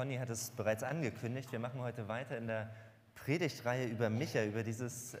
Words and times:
Conny 0.00 0.16
hat 0.16 0.30
es 0.30 0.52
bereits 0.52 0.82
angekündigt. 0.82 1.52
Wir 1.52 1.58
machen 1.58 1.82
heute 1.82 2.08
weiter 2.08 2.38
in 2.38 2.46
der 2.46 2.70
Predigtreihe 3.16 3.86
über 3.86 4.08
Micha, 4.08 4.42
über 4.44 4.62
dieses 4.62 5.12
äh, 5.12 5.18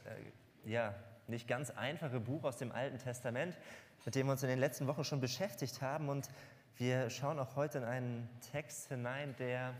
ja, 0.64 0.94
nicht 1.26 1.46
ganz 1.46 1.68
einfache 1.68 2.18
Buch 2.18 2.44
aus 2.44 2.56
dem 2.56 2.72
Alten 2.72 2.96
Testament, 2.96 3.58
mit 4.06 4.14
dem 4.14 4.26
wir 4.26 4.32
uns 4.32 4.42
in 4.42 4.48
den 4.48 4.58
letzten 4.58 4.86
Wochen 4.86 5.04
schon 5.04 5.20
beschäftigt 5.20 5.82
haben. 5.82 6.08
Und 6.08 6.30
wir 6.78 7.10
schauen 7.10 7.38
auch 7.38 7.56
heute 7.56 7.76
in 7.76 7.84
einen 7.84 8.26
Text 8.52 8.88
hinein, 8.88 9.34
der 9.38 9.74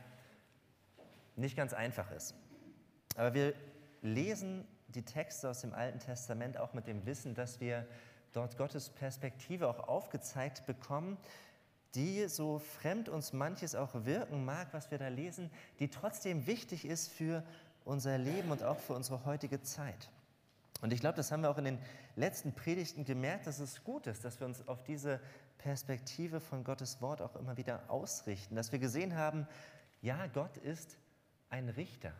nicht 1.34 1.56
ganz 1.56 1.72
einfach 1.72 2.10
ist. 2.10 2.34
Aber 3.16 3.32
wir 3.32 3.54
lesen 4.02 4.68
die 4.88 5.06
Texte 5.06 5.48
aus 5.48 5.62
dem 5.62 5.72
Alten 5.72 6.00
Testament 6.00 6.58
auch 6.58 6.74
mit 6.74 6.86
dem 6.86 7.06
Wissen, 7.06 7.34
dass 7.34 7.58
wir 7.58 7.86
dort 8.34 8.58
Gottes 8.58 8.90
Perspektive 8.90 9.66
auch 9.66 9.88
aufgezeigt 9.88 10.66
bekommen, 10.66 11.16
die, 11.94 12.28
so 12.28 12.58
fremd 12.58 13.08
uns 13.08 13.32
manches 13.32 13.74
auch 13.74 14.04
wirken 14.04 14.44
mag, 14.44 14.68
was 14.72 14.90
wir 14.90 14.98
da 14.98 15.08
lesen, 15.08 15.50
die 15.78 15.88
trotzdem 15.88 16.46
wichtig 16.46 16.84
ist 16.84 17.08
für 17.08 17.44
unser 17.84 18.18
Leben 18.18 18.50
und 18.50 18.62
auch 18.62 18.78
für 18.78 18.94
unsere 18.94 19.24
heutige 19.24 19.62
Zeit. 19.62 20.10
Und 20.80 20.92
ich 20.92 21.00
glaube, 21.00 21.16
das 21.16 21.30
haben 21.30 21.42
wir 21.42 21.50
auch 21.50 21.58
in 21.58 21.64
den 21.64 21.78
letzten 22.16 22.52
Predigten 22.54 23.04
gemerkt, 23.04 23.46
dass 23.46 23.58
es 23.58 23.84
gut 23.84 24.06
ist, 24.06 24.24
dass 24.24 24.40
wir 24.40 24.46
uns 24.46 24.66
auf 24.66 24.82
diese 24.82 25.20
Perspektive 25.58 26.40
von 26.40 26.64
Gottes 26.64 27.02
Wort 27.02 27.20
auch 27.20 27.36
immer 27.36 27.56
wieder 27.56 27.82
ausrichten, 27.88 28.54
dass 28.54 28.72
wir 28.72 28.78
gesehen 28.78 29.16
haben, 29.16 29.46
ja, 30.00 30.26
Gott 30.28 30.56
ist 30.56 30.96
ein 31.50 31.68
Richter. 31.68 32.12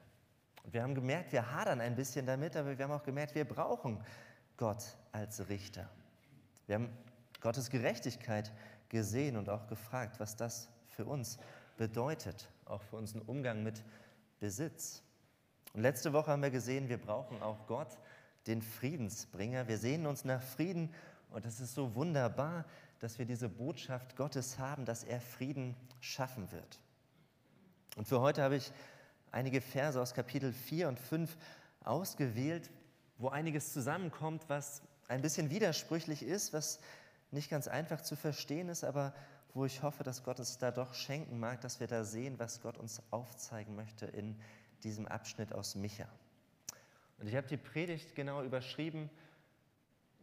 Und 0.64 0.75
wir 0.75 0.83
haben 0.83 0.95
gemerkt, 0.95 1.33
wir 1.33 1.55
hadern 1.55 1.80
ein 1.80 1.97
bisschen 1.97 2.27
damit, 2.27 2.55
aber 2.56 2.77
wir 2.77 2.84
haben 2.84 2.92
auch 2.92 3.02
gemerkt, 3.02 3.34
wir 3.34 3.47
brauchen 3.47 4.05
Gott 4.59 4.84
als 5.12 5.48
Richter. 5.48 5.89
Wir 6.66 6.75
haben 6.75 6.91
Gottes 7.41 7.70
Gerechtigkeit 7.70 8.52
gesehen 8.91 9.37
und 9.37 9.49
auch 9.49 9.67
gefragt, 9.67 10.21
was 10.21 10.37
das 10.37 10.69
für 10.89 11.07
uns 11.07 11.39
bedeutet, 11.79 12.48
auch 12.67 12.83
für 12.83 12.97
unseren 12.97 13.23
Umgang 13.23 13.62
mit 13.62 13.83
Besitz. 14.39 15.03
Und 15.73 15.81
letzte 15.81 16.12
Woche 16.12 16.31
haben 16.31 16.42
wir 16.42 16.51
gesehen, 16.51 16.89
wir 16.89 16.98
brauchen 16.98 17.41
auch 17.42 17.67
Gott, 17.67 17.98
den 18.47 18.61
Friedensbringer. 18.61 19.69
Wir 19.69 19.79
sehen 19.79 20.06
uns 20.06 20.25
nach 20.25 20.42
Frieden 20.42 20.92
und 21.31 21.47
es 21.47 21.61
ist 21.61 21.75
so 21.75 21.95
wunderbar, 21.95 22.64
dass 22.98 23.19
wir 23.19 23.25
diese 23.25 23.48
Botschaft 23.48 24.17
Gottes 24.17 24.59
haben, 24.59 24.84
dass 24.84 25.05
er 25.05 25.20
Frieden 25.20 25.77
schaffen 26.01 26.51
wird. 26.53 26.81
Und 27.97 28.07
für 28.07 28.20
heute 28.20 28.42
habe 28.42 28.57
ich 28.57 28.73
einige 29.31 29.61
Verse 29.61 30.01
aus 30.01 30.14
Kapitel 30.14 30.53
4 30.53 30.89
und 30.89 30.98
5 30.98 31.36
ausgewählt, 31.84 32.70
wo 33.19 33.29
einiges 33.29 33.73
zusammenkommt, 33.73 34.45
was 34.48 34.83
ein 35.09 35.23
bisschen 35.23 35.51
widersprüchlich 35.51 36.23
ist, 36.23 36.53
was 36.53 36.81
nicht 37.31 37.50
ganz 37.50 37.69
einfach 37.69 38.00
zu 38.00 38.17
verstehen 38.17 38.69
ist, 38.69 38.84
aber 38.84 39.14
wo 39.55 39.64
ich 39.64 39.83
hoffe, 39.83 40.05
dass 40.05 40.23
Gott 40.23 40.39
es 40.39 40.59
da 40.59 40.70
doch 40.70 40.95
schenken 40.95 41.39
mag, 41.41 41.61
dass 41.61 41.81
wir 41.81 41.86
da 41.86 42.05
sehen, 42.05 42.39
was 42.39 42.61
Gott 42.61 42.78
uns 42.78 43.03
aufzeigen 43.11 43.75
möchte 43.75 44.06
in 44.06 44.39
diesem 44.83 45.06
Abschnitt 45.06 45.53
aus 45.53 45.75
Micha. 45.75 46.06
Und 47.19 47.27
ich 47.27 47.36
habe 47.36 47.47
die 47.47 47.56
Predigt 47.56 48.14
genau 48.14 48.42
überschrieben, 48.42 49.11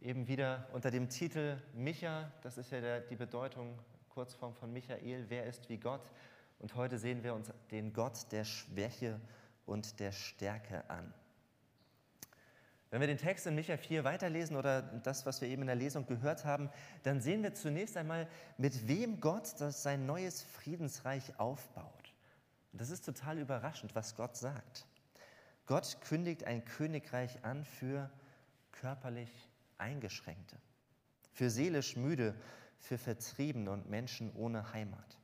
eben 0.00 0.26
wieder 0.28 0.66
unter 0.72 0.90
dem 0.90 1.08
Titel 1.08 1.58
Micha, 1.74 2.32
das 2.42 2.58
ist 2.58 2.70
ja 2.70 2.80
der, 2.80 3.00
die 3.00 3.16
Bedeutung, 3.16 3.78
Kurzform 4.08 4.54
von 4.54 4.72
Michael, 4.72 5.26
wer 5.28 5.44
ist 5.44 5.68
wie 5.68 5.76
Gott. 5.76 6.10
Und 6.58 6.74
heute 6.74 6.98
sehen 6.98 7.22
wir 7.22 7.34
uns 7.34 7.52
den 7.70 7.92
Gott 7.92 8.32
der 8.32 8.44
Schwäche 8.44 9.20
und 9.64 10.00
der 10.00 10.10
Stärke 10.10 10.88
an. 10.90 11.14
Wenn 12.90 13.00
wir 13.00 13.06
den 13.06 13.18
Text 13.18 13.46
in 13.46 13.54
Micha 13.54 13.76
4 13.76 14.04
weiterlesen 14.04 14.56
oder 14.56 14.80
das, 14.80 15.26
was 15.26 15.40
wir 15.40 15.48
eben 15.48 15.62
in 15.62 15.66
der 15.66 15.76
Lesung 15.76 16.06
gehört 16.06 16.44
haben, 16.44 16.70
dann 17.02 17.20
sehen 17.20 17.42
wir 17.42 17.52
zunächst 17.52 17.96
einmal, 17.96 18.26
mit 18.56 18.88
wem 18.88 19.20
Gott 19.20 19.54
das 19.58 19.82
sein 19.82 20.06
neues 20.06 20.42
Friedensreich 20.42 21.38
aufbaut. 21.38 22.14
Das 22.72 22.90
ist 22.90 23.04
total 23.04 23.38
überraschend, 23.38 23.94
was 23.94 24.16
Gott 24.16 24.36
sagt. 24.36 24.86
Gott 25.66 25.98
kündigt 26.00 26.44
ein 26.44 26.64
Königreich 26.64 27.44
an 27.44 27.64
für 27.64 28.10
körperlich 28.72 29.30
Eingeschränkte, 29.76 30.56
für 31.32 31.50
seelisch 31.50 31.96
Müde, 31.96 32.34
für 32.78 32.96
Vertriebene 32.96 33.70
und 33.70 33.90
Menschen 33.90 34.32
ohne 34.34 34.72
Heimat. 34.72 35.18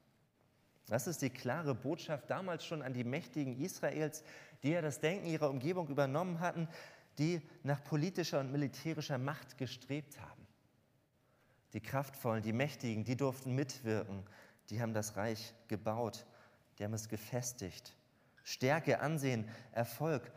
Das 0.86 1.06
ist 1.06 1.22
die 1.22 1.30
klare 1.30 1.74
Botschaft 1.74 2.28
damals 2.28 2.64
schon 2.66 2.82
an 2.82 2.92
die 2.92 3.04
Mächtigen 3.04 3.58
Israels, 3.58 4.22
die 4.62 4.70
ja 4.70 4.82
das 4.82 5.00
Denken 5.00 5.26
ihrer 5.26 5.48
Umgebung 5.48 5.88
übernommen 5.88 6.40
hatten, 6.40 6.68
die 7.18 7.42
nach 7.62 7.82
politischer 7.84 8.40
und 8.40 8.52
militärischer 8.52 9.18
Macht 9.18 9.58
gestrebt 9.58 10.20
haben. 10.20 10.46
Die 11.72 11.80
Kraftvollen, 11.80 12.42
die 12.42 12.52
Mächtigen, 12.52 13.04
die 13.04 13.16
durften 13.16 13.54
mitwirken, 13.54 14.24
die 14.70 14.80
haben 14.80 14.94
das 14.94 15.16
Reich 15.16 15.54
gebaut, 15.68 16.26
die 16.78 16.84
haben 16.84 16.94
es 16.94 17.08
gefestigt. 17.08 17.94
Stärke, 18.42 19.00
Ansehen, 19.00 19.48
Erfolg, 19.72 20.30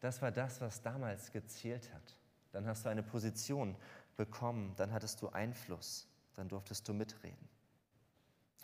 das 0.00 0.22
war 0.22 0.30
das, 0.30 0.60
was 0.60 0.82
damals 0.82 1.32
gezählt 1.32 1.92
hat. 1.92 2.16
Dann 2.52 2.66
hast 2.66 2.84
du 2.84 2.88
eine 2.88 3.02
Position 3.02 3.76
bekommen, 4.16 4.74
dann 4.76 4.92
hattest 4.92 5.20
du 5.22 5.28
Einfluss, 5.28 6.08
dann 6.34 6.48
durftest 6.48 6.88
du 6.88 6.94
mitreden. 6.94 7.48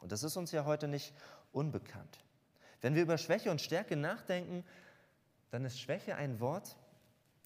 Und 0.00 0.12
das 0.12 0.22
ist 0.22 0.36
uns 0.36 0.52
ja 0.52 0.64
heute 0.64 0.88
nicht 0.88 1.14
unbekannt. 1.52 2.18
Wenn 2.80 2.94
wir 2.94 3.02
über 3.02 3.18
Schwäche 3.18 3.50
und 3.50 3.60
Stärke 3.60 3.96
nachdenken, 3.96 4.64
dann 5.50 5.64
ist 5.64 5.80
Schwäche 5.80 6.16
ein 6.16 6.40
Wort, 6.40 6.76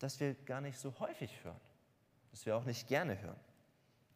das 0.00 0.18
wir 0.18 0.34
gar 0.34 0.60
nicht 0.60 0.78
so 0.78 0.98
häufig 0.98 1.44
hören, 1.44 1.60
das 2.32 2.44
wir 2.46 2.56
auch 2.56 2.64
nicht 2.64 2.88
gerne 2.88 3.20
hören. 3.20 3.38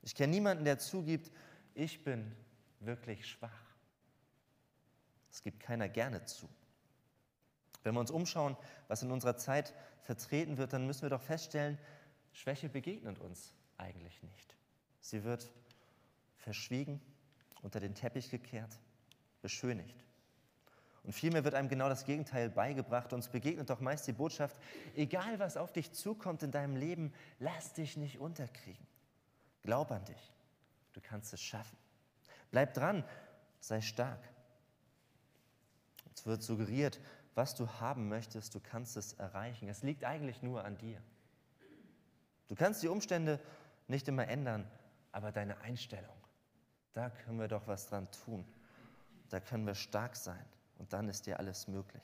Ich 0.03 0.15
kenne 0.15 0.33
niemanden, 0.33 0.65
der 0.65 0.79
zugibt, 0.79 1.31
ich 1.75 2.03
bin 2.03 2.35
wirklich 2.81 3.27
schwach. 3.27 3.63
Es 5.31 5.43
gibt 5.43 5.61
keiner 5.61 5.89
gerne 5.89 6.25
zu. 6.25 6.49
Wenn 7.83 7.95
wir 7.95 8.01
uns 8.01 8.11
umschauen, 8.11 8.57
was 8.89 9.03
in 9.03 9.11
unserer 9.11 9.37
Zeit 9.37 9.75
vertreten 10.03 10.57
wird, 10.57 10.73
dann 10.73 10.87
müssen 10.87 11.03
wir 11.03 11.11
doch 11.11 11.23
feststellen, 11.23 11.79
Schwäche 12.33 12.69
begegnet 12.69 13.19
uns 13.19 13.55
eigentlich 13.77 14.23
nicht. 14.23 14.57
Sie 15.01 15.23
wird 15.23 15.51
verschwiegen, 16.37 17.01
unter 17.63 17.79
den 17.81 17.95
Teppich 17.95 18.31
gekehrt, 18.31 18.79
beschönigt. 19.43 20.05
Und 21.05 21.13
vielmehr 21.13 21.45
wird 21.45 21.55
einem 21.55 21.69
genau 21.69 21.89
das 21.91 22.07
Gegenteil 22.07 22.49
beigebracht. 22.49 23.13
Uns 23.13 23.29
begegnet 23.29 23.69
doch 23.69 23.81
meist 23.81 24.07
die 24.07 24.13
Botschaft, 24.13 24.59
egal 24.97 25.39
was 25.39 25.59
auf 25.59 25.71
dich 25.71 25.93
zukommt 25.93 26.43
in 26.43 26.51
deinem 26.51 26.77
Leben, 26.77 27.13
lass 27.39 27.75
dich 27.75 27.99
nicht 27.99 28.19
unterkriegen. 28.19 28.87
Glaub 29.63 29.91
an 29.91 30.05
dich. 30.07 30.33
Du 30.95 31.01
kannst 31.03 31.33
es 31.35 31.43
schaffen. 31.43 31.77
Bleib 32.51 32.73
dran, 32.73 33.05
sei 33.61 33.83
stark. 33.83 34.21
Es 36.15 36.25
wird 36.25 36.43
suggeriert, 36.43 37.01
was 37.35 37.55
du 37.55 37.69
haben 37.69 38.09
möchtest, 38.09 38.55
du 38.55 38.61
kannst 38.61 38.97
es 38.97 39.13
erreichen. 39.15 39.69
Es 39.69 39.83
liegt 39.83 40.05
eigentlich 40.05 40.43
nur 40.43 40.65
an 40.65 40.79
dir. 40.79 41.03
Du 42.49 42.55
kannst 42.55 42.83
die 42.83 42.89
Umstände 42.89 43.41
nicht 43.89 44.09
immer 44.09 44.29
ändern, 44.29 44.71
aber 45.13 45.33
deine 45.33 45.59
Einstellung, 45.61 46.17
da 46.95 47.11
können 47.11 47.41
wir 47.41 47.49
doch 47.49 47.67
was 47.67 47.89
dran 47.89 48.09
tun. 48.25 48.47
Da 49.29 49.41
können 49.41 49.67
wir 49.67 49.75
stark 49.75 50.17
sein 50.17 50.45
und 50.85 50.93
dann 50.93 51.09
ist 51.09 51.25
dir 51.25 51.39
alles 51.39 51.67
möglich. 51.67 52.03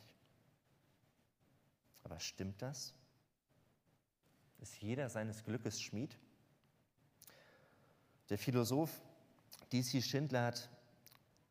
Aber 2.02 2.18
stimmt 2.18 2.62
das? 2.62 2.94
Ist 4.58 4.80
jeder 4.80 5.10
seines 5.10 5.44
Glückes 5.44 5.82
Schmied? 5.82 6.16
Der 8.30 8.38
Philosoph 8.38 9.02
D.C. 9.70 10.00
Schindler 10.00 10.46
hat 10.46 10.70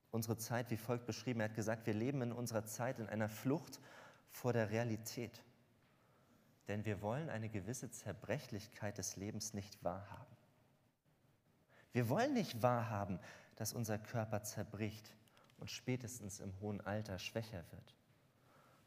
unsere 0.09 0.37
Zeit 0.37 0.71
wie 0.71 0.77
folgt 0.77 1.05
beschrieben. 1.05 1.41
Er 1.41 1.49
hat 1.49 1.55
gesagt, 1.55 1.85
wir 1.85 1.93
leben 1.93 2.23
in 2.23 2.31
unserer 2.31 2.65
Zeit 2.65 2.97
in 2.97 3.05
einer 3.05 3.29
Flucht 3.29 3.79
vor 4.31 4.51
der 4.51 4.71
Realität. 4.71 5.43
Denn 6.67 6.83
wir 6.83 7.03
wollen 7.03 7.29
eine 7.29 7.49
gewisse 7.49 7.91
Zerbrechlichkeit 7.91 8.97
des 8.97 9.17
Lebens 9.17 9.53
nicht 9.53 9.83
wahrhaben. 9.83 10.35
Wir 11.91 12.09
wollen 12.09 12.33
nicht 12.33 12.63
wahrhaben, 12.63 13.19
dass 13.55 13.73
unser 13.73 13.99
Körper 13.99 14.41
zerbricht, 14.41 15.13
und 15.59 15.69
spätestens 15.69 16.39
im 16.39 16.53
hohen 16.59 16.81
Alter 16.81 17.19
schwächer 17.19 17.63
wird. 17.71 17.95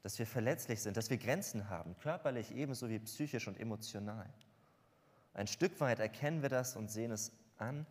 Dass 0.02 0.19
wir 0.19 0.26
verletzlich 0.26 0.80
sind, 0.80 0.96
dass 0.96 1.10
wir 1.10 1.19
Grenzen 1.19 1.69
haben, 1.69 1.96
körperlich 1.98 2.52
ebenso 2.52 2.88
wie 2.88 2.98
psychisch 2.98 3.46
und 3.48 3.58
emotional. 3.58 4.28
Ein 5.34 5.46
Stück 5.46 5.80
weit 5.80 6.00
erkennen 6.00 6.42
wir 6.42 6.48
das 6.48 6.76
und 6.76 6.90
sehen 6.90 7.10
es 7.10 7.32
an, 7.56 7.86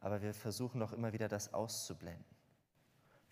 aber 0.00 0.22
wir 0.22 0.34
versuchen 0.34 0.80
doch 0.80 0.92
immer 0.92 1.12
wieder 1.12 1.28
das 1.28 1.52
auszublenden. 1.52 2.24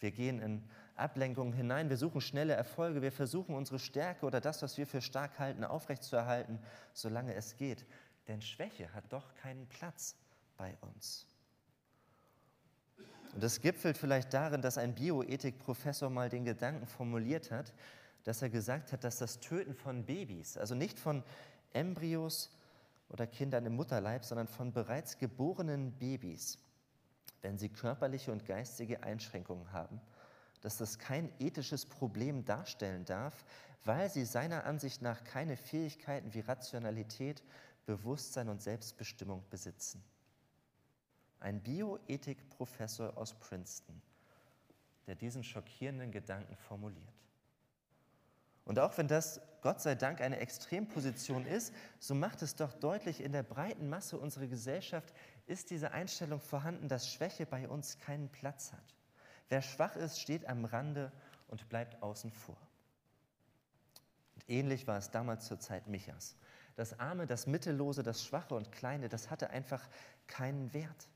Wir 0.01 0.11
gehen 0.11 0.41
in 0.41 0.65
Ablenkungen 0.95 1.53
hinein, 1.53 1.91
wir 1.91 1.97
suchen 1.97 2.21
schnelle 2.21 2.55
Erfolge, 2.55 3.03
wir 3.03 3.13
versuchen 3.13 3.55
unsere 3.55 3.79
Stärke 3.79 4.27
oder 4.27 4.41
das, 4.41 4.63
was 4.63 4.79
wir 4.79 4.87
für 4.87 5.01
stark 5.01 5.39
halten, 5.39 5.65
aufrechtzuerhalten, 5.65 6.59
solange 6.93 7.35
es 7.35 7.57
geht. 7.57 7.87
Denn 8.27 8.41
Schwäche 8.41 8.93
hat 8.93 9.13
doch 9.13 9.35
keinen 9.35 9.67
Platz 9.69 10.17
bei 10.57 10.77
uns. 10.81 11.27
Und 13.39 13.45
das 13.45 13.61
gipfelt 13.61 13.97
vielleicht 13.97 14.35
darin, 14.35 14.63
dass 14.63 14.79
ein 14.79 14.97
Bioethikprofessor 14.97 16.11
mal 16.11 16.29
den 16.29 16.45
Gedanken 16.45 16.89
formuliert 16.89 17.53
hat, 17.53 17.73
dass 18.25 18.43
er 18.43 18.51
gesagt 18.51 18.93
hat, 18.93 19.05
dass 19.05 19.19
das 19.19 19.39
Töten 19.39 19.77
von 19.77 20.05
Babys, 20.05 20.57
also 20.57 20.75
nicht 20.75 20.99
von 20.99 21.23
Embryos 21.73 22.51
oder 23.11 23.29
Kindern 23.29 23.65
im 23.65 23.77
Mutterleib, 23.77 24.25
sondern 24.25 24.49
von 24.49 24.73
bereits 24.73 25.19
geborenen 25.19 25.93
Babys, 25.93 26.59
wenn 27.41 27.59
sie 27.59 27.69
körperliche 27.69 28.33
und 28.33 28.45
geistige 28.45 29.05
Einschränkungen 29.05 29.71
haben, 29.71 30.01
dass 30.61 30.77
das 30.77 30.99
kein 30.99 31.31
ethisches 31.39 31.87
Problem 31.87 32.45
darstellen 32.45 33.05
darf, 33.05 33.45
weil 33.85 34.11
sie 34.11 34.25
seiner 34.25 34.65
Ansicht 34.65 35.01
nach 35.01 35.23
keine 35.23 35.57
Fähigkeiten 35.57 36.35
wie 36.35 36.41
Rationalität, 36.41 37.45
Bewusstsein 37.87 38.49
und 38.49 38.63
Selbstbestimmung 38.63 39.45
besitzen. 39.49 40.03
Ein 41.41 41.63
Bioethikprofessor 41.63 43.17
aus 43.17 43.35
Princeton, 43.35 44.01
der 45.07 45.15
diesen 45.15 45.45
schockierenden 45.45 46.11
Gedanken 46.11 46.57
formuliert. 46.57 47.15
Und 48.65 48.79
auch 48.79 48.99
wenn 48.99 49.09
das 49.09 49.41
Gott 49.63 49.81
sei 49.81 49.95
Dank 49.95 50.21
eine 50.21 50.39
Extremposition 50.39 51.47
ist, 51.47 51.75
so 51.99 52.15
macht 52.15 52.43
es 52.43 52.55
doch 52.55 52.75
deutlich, 52.75 53.23
in 53.23 53.33
der 53.33 53.43
breiten 53.43 53.89
Masse 53.89 54.19
unserer 54.19 54.47
Gesellschaft 54.47 55.13
ist 55.47 55.71
diese 55.71 55.93
Einstellung 55.93 56.41
vorhanden, 56.41 56.89
dass 56.89 57.11
Schwäche 57.11 57.47
bei 57.47 57.69
uns 57.69 57.99
keinen 57.99 58.29
Platz 58.29 58.73
hat. 58.73 58.95
Wer 59.49 59.63
schwach 59.63 59.97
ist, 59.97 60.21
steht 60.21 60.47
am 60.47 60.65
Rande 60.65 61.11
und 61.49 61.69
bleibt 61.69 62.03
außen 62.03 62.31
vor. 62.31 62.59
Und 64.35 64.49
ähnlich 64.49 64.87
war 64.87 64.99
es 64.99 65.11
damals 65.11 65.47
zur 65.47 65.59
Zeit 65.59 65.89
Michas. 65.89 66.37
Das 66.77 67.01
Arme, 67.01 67.27
das 67.27 67.47
Mittellose, 67.47 68.03
das 68.03 68.25
Schwache 68.25 68.55
und 68.55 68.71
Kleine, 68.71 69.09
das 69.09 69.31
hatte 69.31 69.51
einfach 69.51 69.89
keinen 70.27 70.73
Wert. 70.75 71.09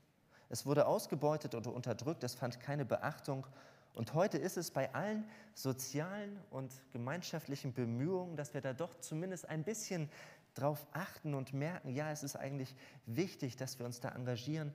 Es 0.53 0.67
wurde 0.67 0.85
ausgebeutet 0.85 1.55
oder 1.55 1.73
unterdrückt, 1.73 2.23
es 2.23 2.35
fand 2.35 2.59
keine 2.59 2.85
Beachtung. 2.85 3.47
Und 3.95 4.13
heute 4.13 4.37
ist 4.37 4.55
es 4.55 4.69
bei 4.69 4.93
allen 4.93 5.27
sozialen 5.55 6.39
und 6.51 6.71
gemeinschaftlichen 6.91 7.73
Bemühungen, 7.73 8.37
dass 8.37 8.53
wir 8.53 8.61
da 8.61 8.71
doch 8.71 8.93
zumindest 8.99 9.49
ein 9.49 9.63
bisschen 9.63 10.11
drauf 10.53 10.85
achten 10.91 11.33
und 11.33 11.53
merken, 11.53 11.89
ja, 11.89 12.11
es 12.11 12.21
ist 12.21 12.35
eigentlich 12.35 12.75
wichtig, 13.07 13.57
dass 13.57 13.79
wir 13.79 13.87
uns 13.87 13.99
da 13.99 14.09
engagieren, 14.09 14.71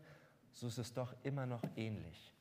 so 0.53 0.67
ist 0.67 0.79
es 0.79 0.95
doch 0.95 1.15
immer 1.23 1.47
noch 1.47 1.63
ähnlich, 1.77 2.35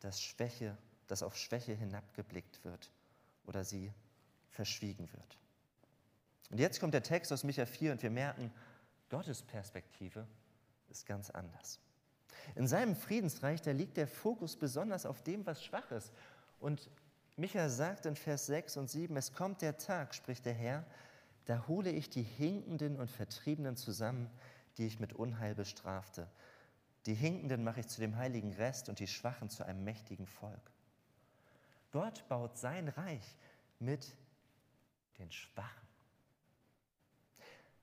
dass 0.00 0.22
Schwäche, 0.22 0.74
dass 1.08 1.22
auf 1.22 1.36
Schwäche 1.36 1.74
hinabgeblickt 1.74 2.64
wird 2.64 2.90
oder 3.44 3.64
sie 3.64 3.92
verschwiegen 4.48 5.12
wird. 5.12 5.38
Und 6.50 6.58
jetzt 6.58 6.80
kommt 6.80 6.94
der 6.94 7.02
Text 7.02 7.34
aus 7.34 7.44
Micha 7.44 7.66
4 7.66 7.92
und 7.92 8.02
wir 8.02 8.08
merken, 8.08 8.50
Gottes 9.10 9.42
Perspektive 9.42 10.26
ist 10.88 11.04
ganz 11.04 11.28
anders. 11.28 11.80
In 12.54 12.66
seinem 12.66 12.96
Friedensreich, 12.96 13.62
da 13.62 13.70
liegt 13.70 13.96
der 13.96 14.08
Fokus 14.08 14.56
besonders 14.56 15.06
auf 15.06 15.22
dem, 15.22 15.46
was 15.46 15.64
schwach 15.64 15.90
ist. 15.90 16.12
Und 16.60 16.90
Micha 17.36 17.68
sagt 17.68 18.06
in 18.06 18.16
Vers 18.16 18.46
6 18.46 18.76
und 18.78 18.90
7, 18.90 19.16
es 19.16 19.32
kommt 19.32 19.62
der 19.62 19.76
Tag, 19.76 20.14
spricht 20.14 20.44
der 20.44 20.54
Herr, 20.54 20.84
da 21.44 21.66
hole 21.68 21.90
ich 21.90 22.10
die 22.10 22.22
Hinkenden 22.22 22.96
und 22.96 23.10
Vertriebenen 23.10 23.76
zusammen, 23.76 24.28
die 24.76 24.86
ich 24.86 25.00
mit 25.00 25.12
Unheil 25.12 25.54
bestrafte. 25.54 26.28
Die 27.06 27.14
Hinkenden 27.14 27.64
mache 27.64 27.80
ich 27.80 27.88
zu 27.88 28.00
dem 28.00 28.16
heiligen 28.16 28.52
Rest 28.52 28.88
und 28.88 28.98
die 28.98 29.06
Schwachen 29.06 29.48
zu 29.48 29.64
einem 29.64 29.84
mächtigen 29.84 30.26
Volk. 30.26 30.70
Gott 31.90 32.26
baut 32.28 32.58
sein 32.58 32.88
Reich 32.88 33.36
mit 33.78 34.14
den 35.18 35.32
Schwachen. 35.32 35.88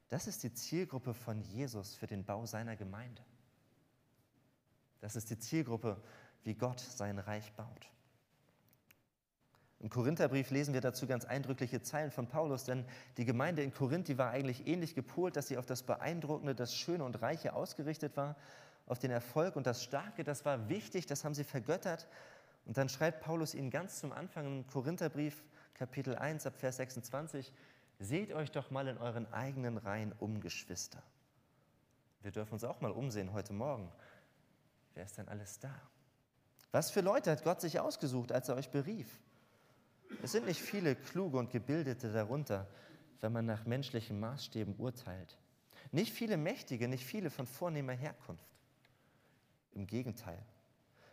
Das 0.09 0.27
ist 0.27 0.43
die 0.43 0.53
Zielgruppe 0.53 1.13
von 1.13 1.41
Jesus 1.41 1.95
für 1.95 2.07
den 2.07 2.23
Bau 2.23 2.45
seiner 2.45 2.75
Gemeinde. 2.75 3.23
Das 5.05 5.15
ist 5.15 5.29
die 5.29 5.37
Zielgruppe, 5.37 6.01
wie 6.45 6.55
Gott 6.55 6.79
sein 6.79 7.19
Reich 7.19 7.53
baut. 7.53 7.91
Im 9.79 9.91
Korintherbrief 9.91 10.49
lesen 10.49 10.73
wir 10.73 10.81
dazu 10.81 11.05
ganz 11.05 11.25
eindrückliche 11.25 11.83
Zeilen 11.83 12.09
von 12.09 12.25
Paulus, 12.25 12.63
denn 12.63 12.85
die 13.17 13.25
Gemeinde 13.25 13.61
in 13.61 13.71
Korinth, 13.71 14.07
die 14.07 14.17
war 14.17 14.31
eigentlich 14.31 14.65
ähnlich 14.65 14.95
gepolt, 14.95 15.35
dass 15.35 15.47
sie 15.47 15.59
auf 15.59 15.67
das 15.67 15.83
Beeindruckende, 15.83 16.55
das 16.55 16.75
Schöne 16.75 17.03
und 17.03 17.21
Reiche 17.21 17.53
ausgerichtet 17.53 18.17
war, 18.17 18.35
auf 18.87 18.97
den 18.97 19.11
Erfolg 19.11 19.55
und 19.55 19.67
das 19.67 19.83
Starke, 19.83 20.23
das 20.23 20.43
war 20.43 20.69
wichtig, 20.69 21.05
das 21.05 21.23
haben 21.23 21.35
sie 21.35 21.43
vergöttert. 21.43 22.07
Und 22.65 22.77
dann 22.77 22.89
schreibt 22.89 23.21
Paulus 23.21 23.53
ihnen 23.53 23.69
ganz 23.69 23.99
zum 23.99 24.11
Anfang 24.11 24.47
im 24.47 24.65
Korintherbrief, 24.65 25.43
Kapitel 25.75 26.15
1, 26.15 26.47
ab 26.47 26.55
Vers 26.57 26.77
26, 26.77 27.53
Seht 27.99 28.33
euch 28.33 28.49
doch 28.49 28.71
mal 28.71 28.87
in 28.87 28.97
euren 28.97 29.31
eigenen 29.31 29.77
Reihen 29.77 30.13
um, 30.17 30.41
Geschwister. 30.41 31.03
Wir 32.23 32.31
dürfen 32.31 32.53
uns 32.53 32.63
auch 32.63 32.81
mal 32.81 32.89
umsehen 32.89 33.33
heute 33.33 33.53
Morgen. 33.53 33.91
Wer 34.95 35.05
ist 35.05 35.17
denn 35.17 35.27
alles 35.27 35.59
da? 35.59 35.73
Was 36.71 36.89
für 36.89 37.01
Leute 37.01 37.31
hat 37.31 37.43
Gott 37.43 37.61
sich 37.61 37.79
ausgesucht, 37.79 38.31
als 38.31 38.49
er 38.49 38.55
euch 38.55 38.69
berief? 38.69 39.07
Es 40.23 40.31
sind 40.31 40.45
nicht 40.45 40.59
viele 40.59 40.95
kluge 40.95 41.37
und 41.37 41.51
gebildete 41.51 42.11
darunter, 42.11 42.67
wenn 43.21 43.31
man 43.31 43.45
nach 43.45 43.65
menschlichen 43.65 44.19
Maßstäben 44.19 44.75
urteilt. 44.77 45.37
Nicht 45.91 46.13
viele 46.13 46.37
Mächtige, 46.37 46.87
nicht 46.87 47.05
viele 47.05 47.29
von 47.29 47.45
vornehmer 47.45 47.93
Herkunft. 47.93 48.45
Im 49.73 49.87
Gegenteil. 49.87 50.41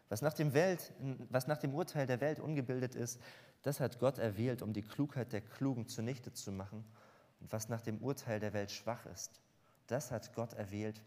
Was 0.09 0.23
nach, 0.23 0.35
dem 0.35 0.53
Welt, 0.55 0.93
was 1.31 1.47
nach 1.47 1.59
dem 1.59 1.75
Urteil 1.75 2.07
der 2.07 2.21
Welt 2.21 2.39
ungebildet 2.39 2.95
ist, 2.95 3.21
das 3.63 3.81
hat 3.81 3.99
Gott 3.99 4.19
erwählt, 4.19 4.63
um 4.63 4.73
die 4.73 4.83
Klugheit 4.83 5.33
der 5.33 5.41
Klugen 5.41 5.87
zunichte 5.87 6.33
zu 6.33 6.53
machen. 6.53 6.85
Und 7.41 7.53
was 7.53 7.69
nach 7.69 7.81
dem 7.81 7.99
Urteil 7.99 8.41
der 8.41 8.53
Welt 8.53 8.71
schwach 8.71 9.07
ist, 9.07 9.41
das 9.87 10.11
hat 10.11 10.35
Gott 10.35 10.53
erwählt, 10.53 11.01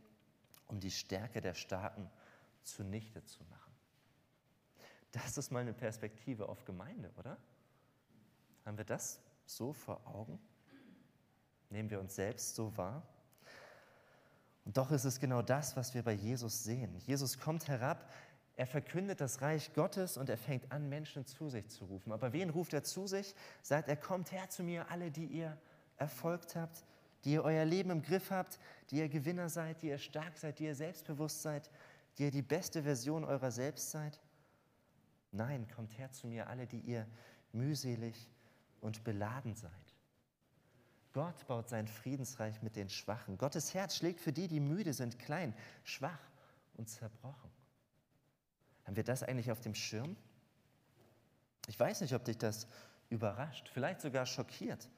um 0.68 0.80
die 0.80 0.92
Stärke 0.92 1.42
der 1.42 1.54
Starken 1.54 2.10
zunichte 2.65 3.23
zu 3.23 3.44
machen. 3.45 3.73
Das 5.12 5.38
ist 5.38 5.51
mal 5.51 5.59
eine 5.59 5.73
Perspektive 5.73 6.50
auf 6.50 6.65
Gemeinde, 6.65 7.12
oder? 7.17 7.38
Haben 8.65 8.77
wir 8.77 8.85
das 8.85 9.21
so 9.45 9.71
vor 9.71 10.06
Augen? 10.06 10.39
Nehmen 11.69 11.89
wir 11.89 12.00
uns 12.00 12.15
selbst 12.15 12.56
so 12.56 12.75
wahr? 12.75 13.07
Und 14.65 14.77
doch 14.77 14.91
ist 14.91 15.06
es 15.06 15.19
genau 15.19 15.41
das, 15.41 15.77
was 15.77 15.94
wir 15.94 16.03
bei 16.03 16.13
Jesus 16.13 16.63
sehen. 16.63 16.97
Jesus 16.97 17.39
kommt 17.39 17.67
herab, 17.67 18.12
er 18.57 18.65
verkündet 18.65 19.21
das 19.21 19.41
Reich 19.41 19.73
Gottes 19.73 20.18
und 20.18 20.29
er 20.29 20.38
fängt 20.38 20.71
an, 20.71 20.89
Menschen 20.89 21.25
zu 21.25 21.50
sich 21.50 21.68
zu 21.69 21.85
rufen. 21.85 22.11
Aber 22.11 22.33
wen 22.33 22.50
ruft 22.50 22.73
er 22.73 22.83
zu 22.83 23.06
sich? 23.06 23.35
Sagt 23.61 23.89
er, 23.89 23.97
kommt 23.97 24.31
her 24.31 24.50
zu 24.50 24.63
mir, 24.63 24.89
alle, 24.89 25.11
die 25.11 25.25
ihr 25.25 25.57
erfolgt 25.97 26.56
habt, 26.56 26.83
die 27.23 27.33
ihr 27.33 27.44
euer 27.44 27.65
Leben 27.65 27.89
im 27.89 28.01
Griff 28.01 28.31
habt, 28.31 28.59
die 28.89 28.97
ihr 28.97 29.09
Gewinner 29.09 29.50
seid, 29.50 29.81
die 29.81 29.88
ihr 29.88 29.97
stark 29.97 30.38
seid, 30.38 30.59
die 30.59 30.65
ihr 30.65 30.75
selbstbewusst 30.75 31.41
seid, 31.41 31.69
die 32.17 32.23
ihr 32.23 32.31
die 32.31 32.41
beste 32.41 32.83
Version 32.83 33.23
eurer 33.23 33.51
selbst 33.51 33.91
seid. 33.91 34.19
Nein, 35.31 35.67
kommt 35.75 35.97
her 35.97 36.12
zu 36.12 36.27
mir, 36.27 36.47
alle, 36.47 36.65
die 36.65 36.79
ihr 36.79 37.07
mühselig 37.51 38.31
und 38.81 39.03
beladen 39.03 39.56
seid. 39.56 39.71
Gott 41.13 41.47
baut 41.47 41.69
sein 41.69 41.88
Friedensreich 41.88 42.62
mit 42.62 42.75
den 42.75 42.89
Schwachen. 42.89 43.38
Gottes 43.38 43.73
Herz 43.73 43.95
schlägt 43.95 44.19
für 44.19 44.33
die, 44.33 44.47
die 44.47 44.59
müde 44.59 44.94
sind, 44.94 45.17
klein, 45.17 45.53
schwach 45.83 46.19
und 46.73 46.89
zerbrochen. 46.89 47.51
Haben 48.85 48.95
wir 48.95 49.03
das 49.03 49.23
eigentlich 49.23 49.51
auf 49.51 49.61
dem 49.61 49.75
Schirm? 49.75 50.15
Ich 51.68 51.79
weiß 51.79 52.01
nicht, 52.01 52.13
ob 52.13 52.23
dich 52.25 52.38
das 52.38 52.68
überrascht, 53.09 53.69
vielleicht 53.69 54.01
sogar 54.01 54.25
schockiert. 54.25 54.90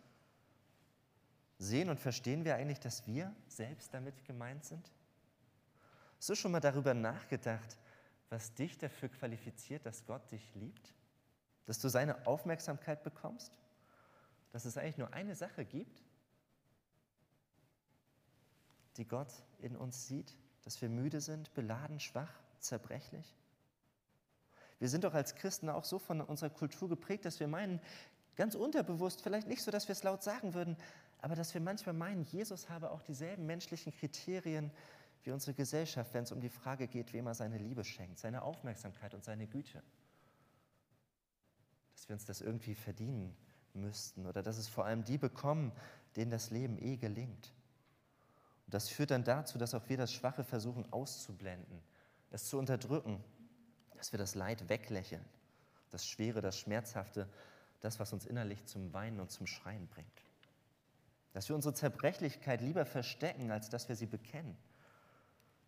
Sehen 1.60 1.90
und 1.90 2.00
verstehen 2.00 2.46
wir 2.46 2.56
eigentlich, 2.56 2.80
dass 2.80 3.08
wir 3.08 3.34
selbst 3.48 3.94
damit 3.94 4.26
gemeint 4.26 4.66
sind? 4.66 4.92
Hast 6.18 6.30
du 6.30 6.36
schon 6.36 6.52
mal 6.52 6.60
darüber 6.60 6.94
nachgedacht, 6.94 7.78
was 8.30 8.54
dich 8.54 8.78
dafür 8.78 9.10
qualifiziert, 9.10 9.86
dass 9.86 10.06
Gott 10.06 10.32
dich 10.32 10.54
liebt? 10.56 10.94
Dass 11.66 11.80
du 11.80 11.90
seine 11.90 12.26
Aufmerksamkeit 12.26 13.04
bekommst? 13.04 13.58
Dass 14.52 14.66
es 14.66 14.78
eigentlich 14.78 14.98
nur 14.98 15.14
eine 15.14 15.36
Sache 15.36 15.66
gibt, 15.66 16.04
die 18.98 19.08
Gott 19.08 19.32
in 19.60 19.76
uns 19.76 20.08
sieht, 20.08 20.36
dass 20.64 20.82
wir 20.82 20.90
müde 20.90 21.22
sind, 21.22 21.54
beladen, 21.54 22.00
schwach, 22.00 22.34
zerbrechlich? 22.60 23.36
Wir 24.80 24.90
sind 24.90 25.04
doch 25.04 25.14
als 25.14 25.36
Christen 25.36 25.70
auch 25.70 25.84
so 25.84 26.00
von 26.00 26.22
unserer 26.22 26.50
Kultur 26.50 26.90
geprägt, 26.90 27.26
dass 27.26 27.40
wir 27.40 27.48
meinen, 27.48 27.80
ganz 28.36 28.56
unterbewusst, 28.56 29.22
vielleicht 29.22 29.48
nicht 29.48 29.64
so, 29.64 29.72
dass 29.72 29.88
wir 29.88 29.94
es 29.94 30.04
laut 30.04 30.24
sagen 30.24 30.54
würden, 30.54 30.78
aber 31.22 31.36
dass 31.36 31.54
wir 31.54 31.62
manchmal 31.62 31.96
meinen, 31.96 32.24
Jesus 32.24 32.70
habe 32.70 32.92
auch 32.92 33.02
dieselben 33.02 33.46
menschlichen 33.46 33.92
Kriterien 33.92 34.72
wie 35.24 35.32
unsere 35.32 35.54
Gesellschaft, 35.54 36.14
wenn 36.14 36.24
es 36.24 36.32
um 36.32 36.40
die 36.40 36.50
Frage 36.50 36.88
geht, 36.88 37.14
wem 37.14 37.28
er 37.28 37.36
seine 37.36 37.58
Liebe 37.58 37.84
schenkt, 37.84 38.20
seine 38.20 38.44
Aufmerksamkeit 38.44 39.14
und 39.14 39.24
seine 39.24 39.48
Güte. 39.48 39.84
Dass 41.94 42.08
wir 42.08 42.14
uns 42.14 42.26
das 42.26 42.42
irgendwie 42.42 42.76
verdienen 42.76 43.36
müssten 43.74 44.26
oder 44.26 44.42
dass 44.42 44.58
es 44.58 44.68
vor 44.68 44.86
allem 44.86 45.04
die 45.04 45.18
bekommen, 45.18 45.72
denen 46.16 46.32
das 46.32 46.52
Leben 46.52 46.78
eh 46.82 46.98
gelingt. 46.98 47.54
Und 48.66 48.74
das 48.74 48.90
führt 48.90 49.12
dann 49.12 49.24
dazu, 49.24 49.58
dass 49.58 49.74
auch 49.74 49.88
wir 49.90 49.98
das 49.98 50.14
Schwache 50.14 50.44
versuchen 50.44 50.92
auszublenden, 50.92 51.82
es 52.32 52.46
zu 52.50 52.58
unterdrücken 52.58 53.24
dass 53.98 54.12
wir 54.12 54.20
das 54.20 54.36
Leid 54.36 54.70
weglächeln, 54.70 55.26
das 55.90 56.08
Schwere, 56.08 56.42
das 56.42 56.58
Schmerzhafte, 56.58 57.28
das, 57.82 58.00
was 58.00 58.14
uns 58.14 58.26
innerlich 58.26 58.66
zum 58.66 58.94
Weinen 58.94 59.20
und 59.20 59.32
zum 59.32 59.48
Schreien 59.48 59.88
bringt. 59.88 60.08
Dass 61.34 61.50
wir 61.50 61.56
unsere 61.56 61.74
Zerbrechlichkeit 61.74 62.62
lieber 62.62 62.86
verstecken, 62.86 63.52
als 63.52 63.70
dass 63.70 63.90
wir 63.90 63.96
sie 63.96 64.06
bekennen. 64.06 64.58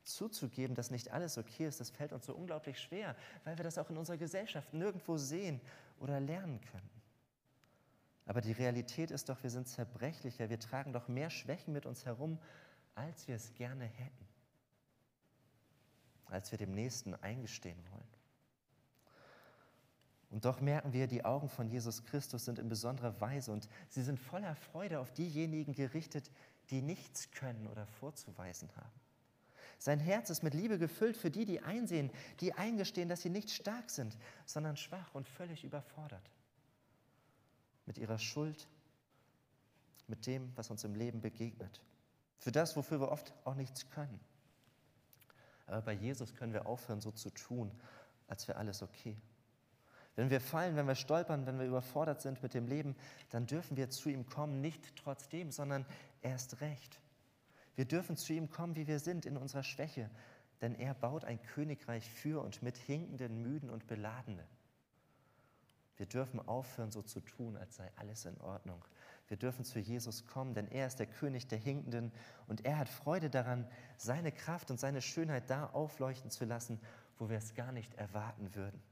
Zuzugeben, 0.03 0.75
dass 0.75 0.91
nicht 0.91 1.11
alles 1.11 1.37
okay 1.37 1.67
ist, 1.67 1.79
das 1.79 1.89
fällt 1.89 2.13
uns 2.13 2.25
so 2.25 2.33
unglaublich 2.33 2.79
schwer, 2.79 3.15
weil 3.43 3.57
wir 3.57 3.63
das 3.63 3.77
auch 3.77 3.89
in 3.89 3.97
unserer 3.97 4.17
Gesellschaft 4.17 4.73
nirgendwo 4.73 5.17
sehen 5.17 5.61
oder 5.99 6.19
lernen 6.19 6.59
können. 6.71 6.89
Aber 8.25 8.41
die 8.41 8.51
Realität 8.51 9.11
ist 9.11 9.29
doch, 9.29 9.41
wir 9.41 9.49
sind 9.49 9.67
zerbrechlicher, 9.67 10.49
wir 10.49 10.59
tragen 10.59 10.93
doch 10.93 11.07
mehr 11.07 11.29
Schwächen 11.29 11.73
mit 11.73 11.85
uns 11.85 12.05
herum, 12.05 12.39
als 12.93 13.27
wir 13.27 13.35
es 13.35 13.53
gerne 13.55 13.85
hätten, 13.85 14.27
als 16.25 16.51
wir 16.51 16.59
dem 16.59 16.73
Nächsten 16.73 17.15
eingestehen 17.15 17.83
wollen. 17.91 18.19
Und 20.29 20.45
doch 20.45 20.61
merken 20.61 20.93
wir, 20.93 21.07
die 21.07 21.25
Augen 21.25 21.49
von 21.49 21.67
Jesus 21.67 22.03
Christus 22.03 22.45
sind 22.45 22.59
in 22.59 22.69
besonderer 22.69 23.19
Weise 23.19 23.51
und 23.51 23.67
sie 23.87 24.03
sind 24.03 24.19
voller 24.19 24.55
Freude 24.55 24.99
auf 24.99 25.11
diejenigen 25.11 25.73
gerichtet, 25.73 26.29
die 26.69 26.81
nichts 26.83 27.31
können 27.31 27.67
oder 27.67 27.87
vorzuweisen 27.87 28.69
haben. 28.75 28.99
Sein 29.79 29.99
Herz 29.99 30.29
ist 30.29 30.43
mit 30.43 30.53
Liebe 30.53 30.77
gefüllt 30.77 31.15
für 31.15 31.31
die, 31.31 31.45
die 31.45 31.61
einsehen, 31.61 32.11
die 32.41 32.53
eingestehen, 32.53 33.07
dass 33.07 33.21
sie 33.21 33.29
nicht 33.29 33.49
stark 33.49 33.89
sind, 33.89 34.17
sondern 34.45 34.75
schwach 34.75 35.15
und 35.15 35.27
völlig 35.27 35.63
überfordert. 35.63 36.29
Mit 37.85 37.97
ihrer 37.97 38.19
Schuld, 38.19 38.67
mit 40.07 40.27
dem, 40.27 40.51
was 40.55 40.69
uns 40.69 40.83
im 40.83 40.95
Leben 40.95 41.21
begegnet. 41.21 41.81
Für 42.39 42.51
das, 42.51 42.75
wofür 42.75 42.99
wir 42.99 43.09
oft 43.09 43.33
auch 43.45 43.55
nichts 43.55 43.89
können. 43.89 44.19
Aber 45.65 45.81
bei 45.81 45.93
Jesus 45.93 46.35
können 46.35 46.53
wir 46.53 46.65
aufhören, 46.65 46.99
so 46.99 47.11
zu 47.11 47.29
tun, 47.29 47.71
als 48.27 48.47
wäre 48.47 48.57
alles 48.57 48.81
okay. 48.81 49.15
Wenn 50.15 50.29
wir 50.29 50.41
fallen, 50.41 50.75
wenn 50.75 50.87
wir 50.87 50.95
stolpern, 50.95 51.45
wenn 51.45 51.59
wir 51.59 51.67
überfordert 51.67 52.21
sind 52.21 52.43
mit 52.43 52.53
dem 52.53 52.67
Leben, 52.67 52.97
dann 53.29 53.45
dürfen 53.45 53.77
wir 53.77 53.89
zu 53.89 54.09
ihm 54.09 54.25
kommen, 54.25 54.59
nicht 54.59 54.95
trotzdem, 54.97 55.51
sondern 55.51 55.85
erst 56.21 56.59
recht. 56.59 56.99
Wir 57.79 57.85
dürfen 57.85 58.17
zu 58.17 58.33
ihm 58.33 58.49
kommen, 58.49 58.75
wie 58.75 58.87
wir 58.87 58.99
sind, 58.99 59.25
in 59.25 59.37
unserer 59.37 59.63
Schwäche, 59.63 60.09
denn 60.59 60.75
er 60.75 60.93
baut 60.93 61.23
ein 61.23 61.41
Königreich 61.41 62.09
für 62.09 62.43
und 62.43 62.61
mit 62.61 62.75
Hinkenden, 62.75 63.41
Müden 63.41 63.69
und 63.69 63.87
Beladenen. 63.87 64.45
Wir 65.95 66.05
dürfen 66.05 66.45
aufhören, 66.45 66.91
so 66.91 67.01
zu 67.01 67.21
tun, 67.21 67.55
als 67.55 67.77
sei 67.77 67.89
alles 67.95 68.25
in 68.25 68.37
Ordnung. 68.41 68.83
Wir 69.29 69.37
dürfen 69.37 69.63
zu 69.63 69.79
Jesus 69.79 70.27
kommen, 70.27 70.53
denn 70.53 70.67
er 70.67 70.87
ist 70.87 70.97
der 70.97 71.07
König 71.07 71.47
der 71.47 71.57
Hinkenden 71.57 72.11
und 72.47 72.65
er 72.65 72.79
hat 72.79 72.89
Freude 72.89 73.29
daran, 73.29 73.65
seine 73.95 74.33
Kraft 74.33 74.71
und 74.71 74.77
seine 74.77 75.01
Schönheit 75.01 75.49
da 75.49 75.67
aufleuchten 75.67 76.31
zu 76.31 76.43
lassen, 76.43 76.81
wo 77.17 77.29
wir 77.29 77.37
es 77.37 77.55
gar 77.55 77.71
nicht 77.71 77.93
erwarten 77.93 78.55
würden 78.55 78.83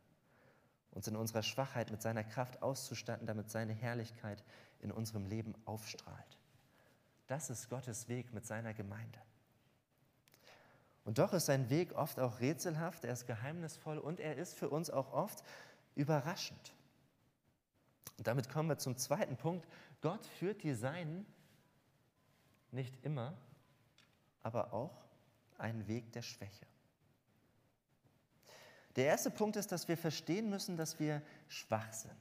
uns 0.92 1.08
in 1.08 1.18
unserer 1.18 1.44
Schwachheit 1.44 1.92
mit 1.92 2.02
seiner 2.02 2.24
Kraft 2.24 2.64
auszustatten, 2.64 3.28
damit 3.28 3.52
seine 3.52 3.74
Herrlichkeit 3.74 4.44
in 4.80 4.92
unserem 4.92 5.28
Leben 5.28 5.54
aufstrahlt. 5.66 6.37
Das 7.28 7.50
ist 7.50 7.70
Gottes 7.70 8.08
Weg 8.08 8.34
mit 8.34 8.46
seiner 8.46 8.74
Gemeinde. 8.74 9.20
Und 11.04 11.20
doch 11.20 11.34
ist 11.34 11.46
sein 11.46 11.70
Weg 11.70 11.94
oft 11.94 12.20
auch 12.20 12.40
rätselhaft, 12.40 13.06
er 13.06 13.14
ist 13.14 13.28
geheimnisvoll 13.28 13.98
und 13.98 14.20
er 14.20 14.36
ist 14.36 14.56
für 14.56 14.70
uns 14.70 14.90
auch 14.90 15.14
oft 15.14 15.44
überraschend. 15.96 16.74
Und 18.18 18.28
damit 18.28 18.50
kommen 18.50 18.70
wir 18.70 18.78
zum 18.78 18.98
zweiten 18.98 19.38
Punkt. 19.38 19.68
Gott 20.02 20.26
führt 20.26 20.64
die 20.64 20.74
Seinen 20.74 21.26
nicht 22.72 23.06
immer, 23.06 23.38
aber 24.44 24.74
auch 24.74 25.06
einen 25.58 25.88
Weg 25.88 26.12
der 26.12 26.22
Schwäche. 26.22 26.66
Der 28.96 29.06
erste 29.06 29.30
Punkt 29.30 29.56
ist, 29.56 29.72
dass 29.72 29.88
wir 29.88 29.98
verstehen 29.98 30.50
müssen, 30.50 30.76
dass 30.76 31.00
wir 31.00 31.22
schwach 31.48 31.94
sind. 31.94 32.18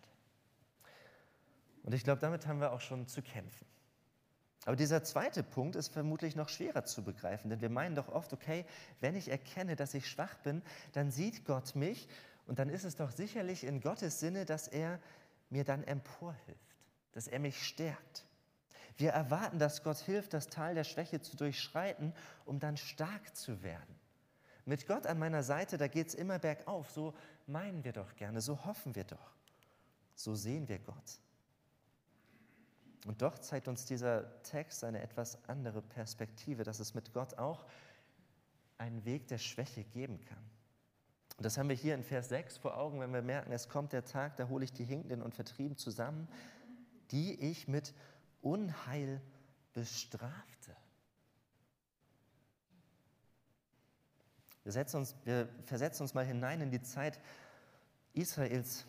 Und 1.83 1.95
ich 1.95 2.05
glaube, 2.05 2.21
damit 2.21 2.47
haben 2.47 2.61
wir 2.61 2.73
auch 2.73 2.81
schon 2.81 3.09
zu 3.09 3.23
kämpfen. 3.23 3.67
Aber 4.67 4.75
dieser 4.75 5.05
zweite 5.05 5.45
Punkt 5.45 5.77
ist 5.77 5.89
vermutlich 5.89 6.35
noch 6.35 6.49
schwerer 6.49 6.85
zu 6.85 7.05
begreifen, 7.05 7.49
denn 7.49 7.61
wir 7.61 7.71
meinen 7.71 7.95
doch 7.95 8.09
oft, 8.09 8.33
okay, 8.33 8.67
wenn 9.01 9.15
ich 9.15 9.29
erkenne, 9.31 9.77
dass 9.77 9.95
ich 9.95 10.09
schwach 10.09 10.35
bin, 10.39 10.61
dann 10.93 11.13
sieht 11.13 11.45
Gott 11.45 11.77
mich 11.77 12.09
und 12.47 12.59
dann 12.59 12.69
ist 12.69 12.83
es 12.85 12.97
doch 12.97 13.13
sicherlich 13.13 13.63
in 13.63 13.81
Gottes 13.81 14.19
Sinne, 14.19 14.45
dass 14.45 14.67
er 14.67 14.99
mir 15.51 15.63
dann 15.63 15.85
emporhilft, 15.85 16.77
dass 17.13 17.29
er 17.29 17.39
mich 17.39 17.65
stärkt. 17.65 18.27
Wir 18.97 19.11
erwarten, 19.11 19.61
dass 19.61 19.85
Gott 19.85 19.99
hilft, 19.99 20.35
das 20.35 20.49
Tal 20.49 20.75
der 20.75 20.85
Schwäche 20.85 21.21
zu 21.21 21.37
durchschreiten, 21.37 22.13
um 22.45 22.59
dann 22.59 22.77
stark 22.77 23.37
zu 23.37 23.63
werden. 23.63 23.95
Mit 24.65 24.89
Gott 24.89 25.07
an 25.07 25.21
meiner 25.21 25.45
Seite, 25.45 25.79
da 25.79 25.87
geht 25.87 26.09
es 26.09 26.15
immer 26.15 26.41
bergauf. 26.41 26.91
So 26.91 27.15
meinen 27.47 27.85
wir 27.85 27.93
doch 27.93 28.17
gerne, 28.17 28.41
so 28.41 28.65
hoffen 28.65 28.97
wir 28.97 29.05
doch. 29.05 29.37
So 30.17 30.35
sehen 30.35 30.67
wir 30.67 30.81
Gott. 30.81 31.21
Und 33.07 33.23
doch 33.23 33.39
zeigt 33.39 33.69
uns 33.69 33.85
dieser 33.85 34.43
Text 34.43 34.83
eine 34.83 35.01
etwas 35.01 35.39
andere 35.49 35.81
Perspektive, 35.81 36.65
dass 36.65 36.81
es 36.81 36.93
mit 36.95 37.13
Gott 37.13 37.39
auch 37.39 37.65
einen 38.79 39.05
Weg 39.05 39.29
der 39.29 39.39
Schwäche 39.39 39.85
geben 39.85 40.21
kann. 40.25 40.45
Und 41.37 41.45
das 41.45 41.57
haben 41.57 41.69
wir 41.69 41.77
hier 41.77 41.95
in 41.95 42.03
Vers 42.03 42.31
6 42.31 42.57
vor 42.57 42.77
Augen, 42.77 42.99
wenn 43.01 43.13
wir 43.13 43.23
merken, 43.23 43.53
es 43.53 43.69
kommt 43.69 43.93
der 43.93 44.05
Tag, 44.05 44.37
da 44.37 44.49
hole 44.49 44.65
ich 44.65 44.73
die 44.73 44.85
Hinkenden 44.85 45.23
und 45.23 45.35
Vertrieben 45.35 45.77
zusammen, 45.77 46.29
die 47.13 47.35
ich 47.41 47.69
mit 47.69 47.95
Unheil 48.41 49.21
bestrafte. 49.73 50.75
Wir, 54.65 54.95
uns, 54.95 55.15
wir 55.25 55.49
versetzen 55.65 56.03
uns 56.03 56.15
mal 56.15 56.25
hinein 56.25 56.61
in 56.61 56.71
die 56.73 56.83
Zeit 56.83 57.21
Israels 58.15 58.85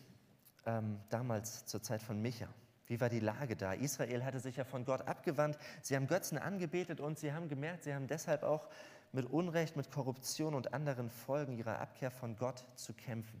ähm, 0.66 0.98
damals 1.08 1.66
zur 1.66 1.82
Zeit 1.82 2.02
von 2.02 2.20
Micha. 2.20 2.48
Wie 2.88 3.00
war 3.00 3.10
die 3.10 3.20
Lage 3.20 3.54
da? 3.54 3.74
Israel 3.74 4.24
hatte 4.24 4.40
sich 4.40 4.56
ja 4.56 4.64
von 4.64 4.84
Gott 4.84 5.06
abgewandt. 5.06 5.58
Sie 5.82 5.94
haben 5.94 6.06
Götzen 6.06 6.38
angebetet 6.38 7.00
und 7.00 7.18
sie 7.18 7.32
haben 7.32 7.48
gemerkt, 7.48 7.84
sie 7.84 7.94
haben 7.94 8.08
deshalb 8.08 8.42
auch 8.42 8.68
mit 9.12 9.26
Unrecht, 9.26 9.76
mit 9.76 9.90
Korruption 9.90 10.54
und 10.54 10.74
anderen 10.74 11.10
Folgen 11.10 11.56
ihrer 11.56 11.78
Abkehr 11.80 12.10
von 12.10 12.36
Gott 12.36 12.64
zu 12.76 12.94
kämpfen. 12.94 13.40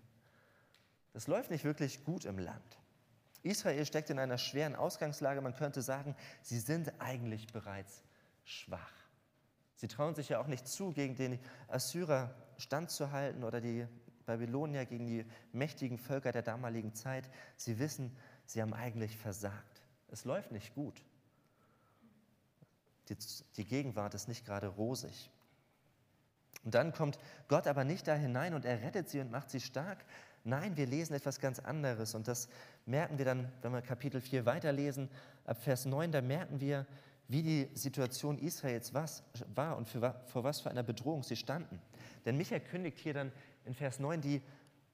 Das 1.12 1.26
läuft 1.26 1.50
nicht 1.50 1.64
wirklich 1.64 2.04
gut 2.04 2.26
im 2.26 2.38
Land. 2.38 2.78
Israel 3.42 3.84
steckt 3.86 4.10
in 4.10 4.18
einer 4.18 4.38
schweren 4.38 4.76
Ausgangslage. 4.76 5.40
Man 5.40 5.54
könnte 5.54 5.80
sagen, 5.80 6.14
sie 6.42 6.58
sind 6.58 6.92
eigentlich 7.00 7.46
bereits 7.46 8.02
schwach. 8.44 8.92
Sie 9.76 9.88
trauen 9.88 10.14
sich 10.14 10.28
ja 10.28 10.40
auch 10.40 10.46
nicht 10.46 10.66
zu, 10.66 10.92
gegen 10.92 11.14
den 11.14 11.38
Assyrer 11.68 12.34
standzuhalten 12.58 13.44
oder 13.44 13.60
die 13.60 13.86
Babylonier 14.26 14.84
gegen 14.84 15.06
die 15.06 15.24
mächtigen 15.52 15.98
Völker 15.98 16.32
der 16.32 16.42
damaligen 16.42 16.94
Zeit. 16.94 17.30
Sie 17.56 17.78
wissen, 17.78 18.14
sie 18.48 18.62
haben 18.62 18.74
eigentlich 18.74 19.16
versagt. 19.16 19.82
Es 20.08 20.24
läuft 20.24 20.52
nicht 20.52 20.74
gut. 20.74 21.02
Die, 23.08 23.16
die 23.56 23.64
Gegenwart 23.64 24.14
ist 24.14 24.26
nicht 24.26 24.44
gerade 24.44 24.66
rosig. 24.66 25.30
Und 26.64 26.74
dann 26.74 26.92
kommt 26.92 27.18
Gott 27.46 27.66
aber 27.66 27.84
nicht 27.84 28.08
da 28.08 28.14
hinein 28.14 28.54
und 28.54 28.64
er 28.64 28.82
rettet 28.82 29.08
sie 29.08 29.20
und 29.20 29.30
macht 29.30 29.50
sie 29.50 29.60
stark. 29.60 30.04
Nein, 30.44 30.76
wir 30.76 30.86
lesen 30.86 31.14
etwas 31.14 31.40
ganz 31.40 31.58
anderes 31.58 32.14
und 32.14 32.26
das 32.26 32.48
merken 32.86 33.18
wir 33.18 33.24
dann, 33.24 33.52
wenn 33.62 33.72
wir 33.72 33.82
Kapitel 33.82 34.20
4 34.20 34.46
weiterlesen, 34.46 35.10
ab 35.44 35.62
Vers 35.62 35.84
9, 35.84 36.10
da 36.10 36.22
merken 36.22 36.60
wir, 36.60 36.86
wie 37.28 37.42
die 37.42 37.68
Situation 37.74 38.38
Israels 38.38 38.94
was, 38.94 39.22
war 39.54 39.76
und 39.76 39.86
für, 39.88 40.14
vor 40.26 40.44
was 40.44 40.60
für 40.60 40.70
einer 40.70 40.82
Bedrohung 40.82 41.22
sie 41.22 41.36
standen. 41.36 41.80
Denn 42.24 42.38
Micha 42.38 42.58
kündigt 42.58 42.98
hier 42.98 43.12
dann 43.12 43.32
in 43.66 43.74
Vers 43.74 43.98
9 43.98 44.22
die 44.22 44.42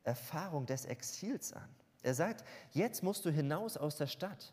Erfahrung 0.02 0.66
des 0.66 0.84
Exils 0.86 1.52
an. 1.52 1.68
Er 2.04 2.14
sagt, 2.14 2.44
jetzt 2.72 3.02
musst 3.02 3.24
du 3.24 3.30
hinaus 3.30 3.78
aus 3.78 3.96
der 3.96 4.06
Stadt. 4.06 4.52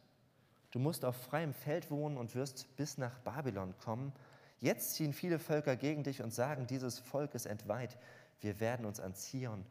Du 0.71 0.79
musst 0.79 1.03
auf 1.03 1.17
freiem 1.17 1.53
Feld 1.53 1.91
wohnen 1.91 2.17
und 2.17 2.33
wirst 2.33 2.73
bis 2.77 2.97
nach 2.97 3.19
Babylon 3.19 3.77
kommen. 3.77 4.13
Jetzt 4.61 4.93
ziehen 4.93 5.11
viele 5.11 5.37
Völker 5.37 5.75
gegen 5.75 6.03
dich 6.03 6.21
und 6.21 6.33
sagen, 6.33 6.65
dieses 6.65 6.99
Volk 6.99 7.35
ist 7.35 7.45
entweiht. 7.45 7.97
Wir 8.39 8.61
werden 8.61 8.85
uns 8.85 9.01
an 9.01 9.15
Zion 9.15 9.65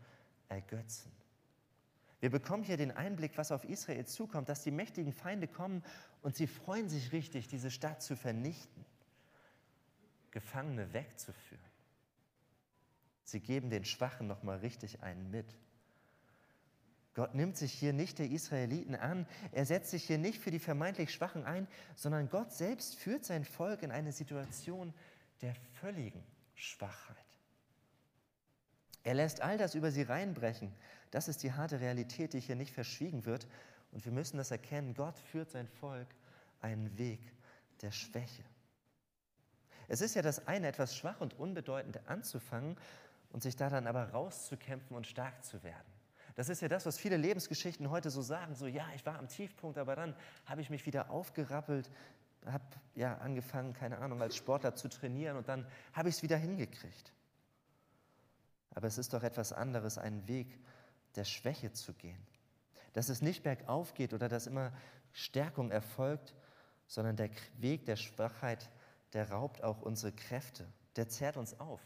ergötzen. 0.50 1.10
Wir 2.20 2.28
bekommen 2.28 2.64
hier 2.64 2.76
den 2.76 2.90
Einblick, 2.90 3.38
was 3.38 3.50
auf 3.50 3.64
Israel 3.64 4.04
zukommt, 4.04 4.50
dass 4.50 4.62
die 4.62 4.70
mächtigen 4.70 5.14
Feinde 5.14 5.48
kommen 5.48 5.82
und 6.20 6.36
sie 6.36 6.46
freuen 6.46 6.90
sich 6.90 7.12
richtig, 7.12 7.48
diese 7.48 7.70
Stadt 7.70 8.02
zu 8.02 8.14
vernichten, 8.14 8.84
Gefangene 10.32 10.92
wegzuführen. 10.92 11.64
Sie 13.24 13.40
geben 13.40 13.70
den 13.70 13.86
Schwachen 13.86 14.26
nochmal 14.26 14.58
richtig 14.58 15.02
einen 15.02 15.30
mit. 15.30 15.56
Gott 17.20 17.34
nimmt 17.34 17.58
sich 17.58 17.74
hier 17.74 17.92
nicht 17.92 18.18
der 18.18 18.30
Israeliten 18.30 18.94
an, 18.94 19.26
er 19.52 19.66
setzt 19.66 19.90
sich 19.90 20.04
hier 20.04 20.16
nicht 20.16 20.40
für 20.40 20.50
die 20.50 20.58
vermeintlich 20.58 21.12
Schwachen 21.12 21.44
ein, 21.44 21.68
sondern 21.94 22.30
Gott 22.30 22.50
selbst 22.50 22.96
führt 22.96 23.26
sein 23.26 23.44
Volk 23.44 23.82
in 23.82 23.90
eine 23.90 24.10
Situation 24.10 24.94
der 25.42 25.54
völligen 25.82 26.24
Schwachheit. 26.54 27.18
Er 29.02 29.12
lässt 29.12 29.42
all 29.42 29.58
das 29.58 29.74
über 29.74 29.90
sie 29.90 30.00
reinbrechen, 30.00 30.72
das 31.10 31.28
ist 31.28 31.42
die 31.42 31.52
harte 31.52 31.80
Realität, 31.80 32.32
die 32.32 32.40
hier 32.40 32.56
nicht 32.56 32.72
verschwiegen 32.72 33.26
wird. 33.26 33.46
Und 33.92 34.02
wir 34.06 34.12
müssen 34.12 34.38
das 34.38 34.50
erkennen. 34.50 34.94
Gott 34.94 35.18
führt 35.18 35.50
sein 35.50 35.68
Volk 35.68 36.08
einen 36.62 36.96
Weg 36.96 37.20
der 37.82 37.92
Schwäche. 37.92 38.44
Es 39.88 40.00
ist 40.00 40.14
ja 40.14 40.22
das 40.22 40.46
eine, 40.46 40.68
etwas 40.68 40.96
schwach 40.96 41.20
und 41.20 41.38
unbedeutend 41.38 42.00
anzufangen 42.08 42.78
und 43.28 43.42
sich 43.42 43.56
da 43.56 43.68
dann 43.68 43.86
aber 43.86 44.08
rauszukämpfen 44.08 44.96
und 44.96 45.06
stark 45.06 45.44
zu 45.44 45.62
werden. 45.62 45.99
Das 46.34 46.48
ist 46.48 46.62
ja 46.62 46.68
das, 46.68 46.86
was 46.86 46.98
viele 46.98 47.16
Lebensgeschichten 47.16 47.90
heute 47.90 48.10
so 48.10 48.22
sagen. 48.22 48.54
So, 48.54 48.66
ja, 48.66 48.86
ich 48.94 49.04
war 49.04 49.18
am 49.18 49.28
Tiefpunkt, 49.28 49.78
aber 49.78 49.96
dann 49.96 50.14
habe 50.46 50.60
ich 50.60 50.70
mich 50.70 50.86
wieder 50.86 51.10
aufgerappelt, 51.10 51.90
habe 52.46 52.64
ja 52.94 53.18
angefangen, 53.18 53.72
keine 53.72 53.98
Ahnung, 53.98 54.22
als 54.22 54.36
Sportler 54.36 54.74
zu 54.74 54.88
trainieren 54.88 55.36
und 55.36 55.48
dann 55.48 55.66
habe 55.92 56.08
ich 56.08 56.16
es 56.16 56.22
wieder 56.22 56.36
hingekriegt. 56.36 57.12
Aber 58.74 58.86
es 58.86 58.98
ist 58.98 59.12
doch 59.12 59.22
etwas 59.22 59.52
anderes, 59.52 59.98
einen 59.98 60.26
Weg 60.28 60.58
der 61.16 61.24
Schwäche 61.24 61.72
zu 61.72 61.92
gehen. 61.92 62.24
Dass 62.92 63.08
es 63.08 63.22
nicht 63.22 63.42
bergauf 63.42 63.94
geht 63.94 64.14
oder 64.14 64.28
dass 64.28 64.46
immer 64.46 64.72
Stärkung 65.12 65.70
erfolgt, 65.70 66.34
sondern 66.86 67.16
der 67.16 67.30
Weg 67.58 67.84
der 67.84 67.96
Schwachheit, 67.96 68.70
der 69.12 69.30
raubt 69.30 69.62
auch 69.62 69.80
unsere 69.82 70.12
Kräfte, 70.12 70.66
der 70.96 71.08
zehrt 71.08 71.36
uns 71.36 71.58
auf. 71.60 71.80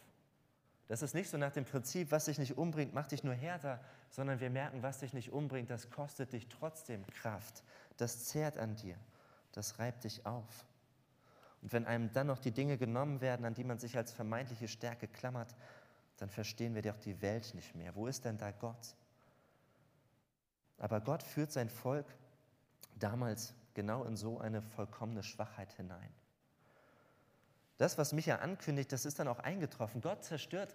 Das 0.88 1.03
ist 1.03 1.14
nicht 1.14 1.31
so 1.31 1.38
nach 1.38 1.53
dem 1.53 1.64
Prinzip, 1.64 2.11
was 2.11 2.26
dich 2.26 2.38
nicht 2.38 2.59
umbringt, 2.59 2.93
macht 2.93 3.12
dich 3.12 3.25
nur 3.25 3.35
härter, 3.35 3.81
sondern 4.11 4.41
wir 4.41 4.50
merken, 4.50 4.83
was 4.83 4.99
dich 4.99 5.14
nicht 5.14 5.33
umbringt, 5.33 5.71
das 5.71 5.91
kostet 5.91 6.33
dich 6.33 6.49
trotzdem 6.49 7.07
Kraft. 7.07 7.62
Das 7.97 8.26
zehrt 8.26 8.59
an 8.59 8.76
dir, 8.76 8.97
das 9.53 9.79
reibt 9.79 10.05
dich 10.05 10.26
auf. 10.26 10.67
Und 11.62 11.73
wenn 11.73 11.87
einem 11.87 12.12
dann 12.12 12.26
noch 12.26 12.38
die 12.38 12.53
Dinge 12.53 12.76
genommen 12.76 13.23
werden, 13.23 13.47
an 13.47 13.55
die 13.55 13.64
man 13.64 13.79
sich 13.79 13.97
als 13.97 14.12
vermeintliche 14.12 14.69
Stärke 14.69 15.09
klammert, 15.09 15.55
dann 16.19 16.29
verstehen 16.29 16.75
wir 16.75 16.83
doch 16.83 16.99
die 16.99 17.23
Welt 17.23 17.55
nicht 17.55 17.75
mehr. 17.75 17.95
Wo 17.95 18.07
ist 18.07 18.25
denn 18.26 18.37
da 18.37 18.50
Gott? 18.50 18.95
Aber 20.79 21.00
Gott 21.00 21.23
führt 21.23 21.50
sein 21.50 21.71
Volk 21.71 22.07
damals 22.97 23.55
genau 23.73 24.05
in 24.05 24.17
so 24.17 24.38
eine 24.38 24.61
vollkommene 24.61 25.23
Schwachheit 25.23 25.73
hinein. 25.73 26.12
Das, 27.85 27.99
was 27.99 28.14
Micha 28.14 28.37
ankündigt, 28.37 28.93
das 28.93 29.05
ist 29.05 29.19
dann 29.19 29.29
auch 29.29 29.41
eingetroffen. 29.41 30.00
Gott 30.00 30.25
zerstört 30.25 30.75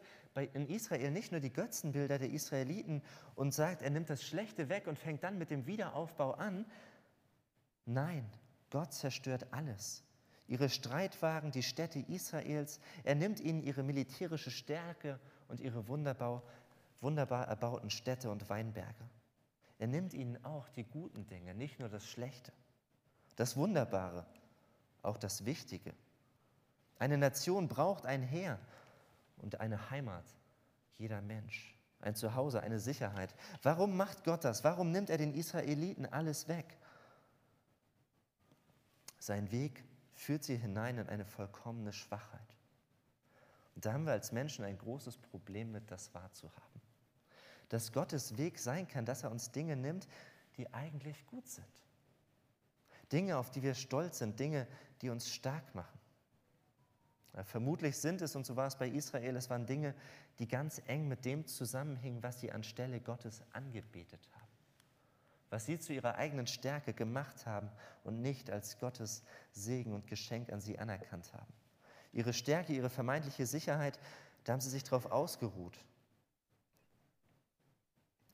in 0.53 0.67
Israel 0.67 1.09
nicht 1.09 1.31
nur 1.31 1.41
die 1.41 1.51
Götzenbilder 1.51 2.19
der 2.19 2.29
Israeliten 2.29 3.01
und 3.33 3.51
sagt, 3.51 3.81
er 3.81 3.89
nimmt 3.89 4.11
das 4.11 4.23
Schlechte 4.23 4.69
weg 4.69 4.85
und 4.85 4.99
fängt 4.99 5.23
dann 5.23 5.39
mit 5.39 5.49
dem 5.49 5.65
Wiederaufbau 5.65 6.33
an. 6.33 6.67
Nein, 7.87 8.29
Gott 8.69 8.93
zerstört 8.93 9.47
alles. 9.49 10.03
Ihre 10.47 10.69
Streitwagen, 10.69 11.49
die 11.49 11.63
Städte 11.63 11.97
Israels. 11.97 12.79
Er 13.03 13.15
nimmt 13.15 13.39
ihnen 13.39 13.63
ihre 13.63 13.81
militärische 13.81 14.51
Stärke 14.51 15.19
und 15.47 15.61
ihre 15.61 15.87
wunderbar, 15.87 16.43
wunderbar 17.01 17.47
erbauten 17.47 17.89
Städte 17.89 18.29
und 18.29 18.47
Weinberge. 18.49 19.09
Er 19.79 19.87
nimmt 19.87 20.13
ihnen 20.13 20.45
auch 20.45 20.69
die 20.69 20.83
guten 20.83 21.25
Dinge, 21.25 21.55
nicht 21.55 21.79
nur 21.79 21.89
das 21.89 22.05
Schlechte, 22.05 22.53
das 23.35 23.57
Wunderbare, 23.57 24.27
auch 25.01 25.17
das 25.17 25.43
Wichtige. 25.45 25.95
Eine 26.99 27.17
Nation 27.17 27.67
braucht 27.69 28.05
ein 28.05 28.21
Heer 28.21 28.59
und 29.37 29.61
eine 29.61 29.89
Heimat, 29.89 30.25
jeder 30.97 31.21
Mensch, 31.21 31.75
ein 32.01 32.15
Zuhause, 32.15 32.61
eine 32.61 32.79
Sicherheit. 32.79 33.33
Warum 33.63 33.97
macht 33.97 34.25
Gott 34.25 34.43
das? 34.43 34.63
Warum 34.65 34.91
nimmt 34.91 35.09
er 35.09 35.17
den 35.17 35.33
Israeliten 35.33 36.05
alles 36.05 36.47
weg? 36.49 36.77
Sein 39.17 39.51
Weg 39.51 39.83
führt 40.13 40.43
sie 40.43 40.57
hinein 40.57 40.97
in 40.97 41.07
eine 41.07 41.25
vollkommene 41.25 41.93
Schwachheit. 41.93 42.55
Und 43.75 43.85
da 43.85 43.93
haben 43.93 44.05
wir 44.05 44.11
als 44.11 44.33
Menschen 44.33 44.65
ein 44.65 44.77
großes 44.77 45.17
Problem 45.17 45.71
mit, 45.71 45.89
das 45.89 46.13
wahrzuhaben. 46.13 46.81
Dass 47.69 47.93
Gottes 47.93 48.37
Weg 48.37 48.59
sein 48.59 48.87
kann, 48.87 49.05
dass 49.05 49.23
er 49.23 49.31
uns 49.31 49.51
Dinge 49.51 49.77
nimmt, 49.77 50.07
die 50.57 50.73
eigentlich 50.73 51.25
gut 51.27 51.47
sind. 51.47 51.65
Dinge, 53.11 53.37
auf 53.37 53.51
die 53.51 53.63
wir 53.63 53.75
stolz 53.75 54.19
sind, 54.19 54.39
Dinge, 54.39 54.67
die 55.01 55.09
uns 55.09 55.31
stark 55.31 55.73
machen. 55.75 55.98
Vermutlich 57.43 57.97
sind 57.97 58.21
es, 58.21 58.35
und 58.35 58.45
so 58.45 58.55
war 58.55 58.67
es 58.67 58.75
bei 58.75 58.89
Israel, 58.89 59.35
es 59.35 59.49
waren 59.49 59.65
Dinge, 59.65 59.93
die 60.39 60.47
ganz 60.47 60.81
eng 60.87 61.07
mit 61.07 61.25
dem 61.25 61.45
zusammenhingen, 61.45 62.23
was 62.23 62.39
sie 62.39 62.51
anstelle 62.51 62.99
Gottes 62.99 63.43
angebetet 63.53 64.27
haben. 64.33 64.47
Was 65.49 65.65
sie 65.65 65.79
zu 65.79 65.93
ihrer 65.93 66.15
eigenen 66.15 66.47
Stärke 66.47 66.93
gemacht 66.93 67.45
haben 67.45 67.69
und 68.03 68.21
nicht 68.21 68.49
als 68.49 68.79
Gottes 68.79 69.23
Segen 69.51 69.93
und 69.93 70.07
Geschenk 70.07 70.51
an 70.51 70.59
sie 70.59 70.79
anerkannt 70.79 71.31
haben. 71.33 71.53
Ihre 72.11 72.33
Stärke, 72.33 72.73
ihre 72.73 72.89
vermeintliche 72.89 73.45
Sicherheit, 73.45 73.99
da 74.43 74.53
haben 74.53 74.61
sie 74.61 74.69
sich 74.69 74.83
darauf 74.83 75.11
ausgeruht. 75.11 75.77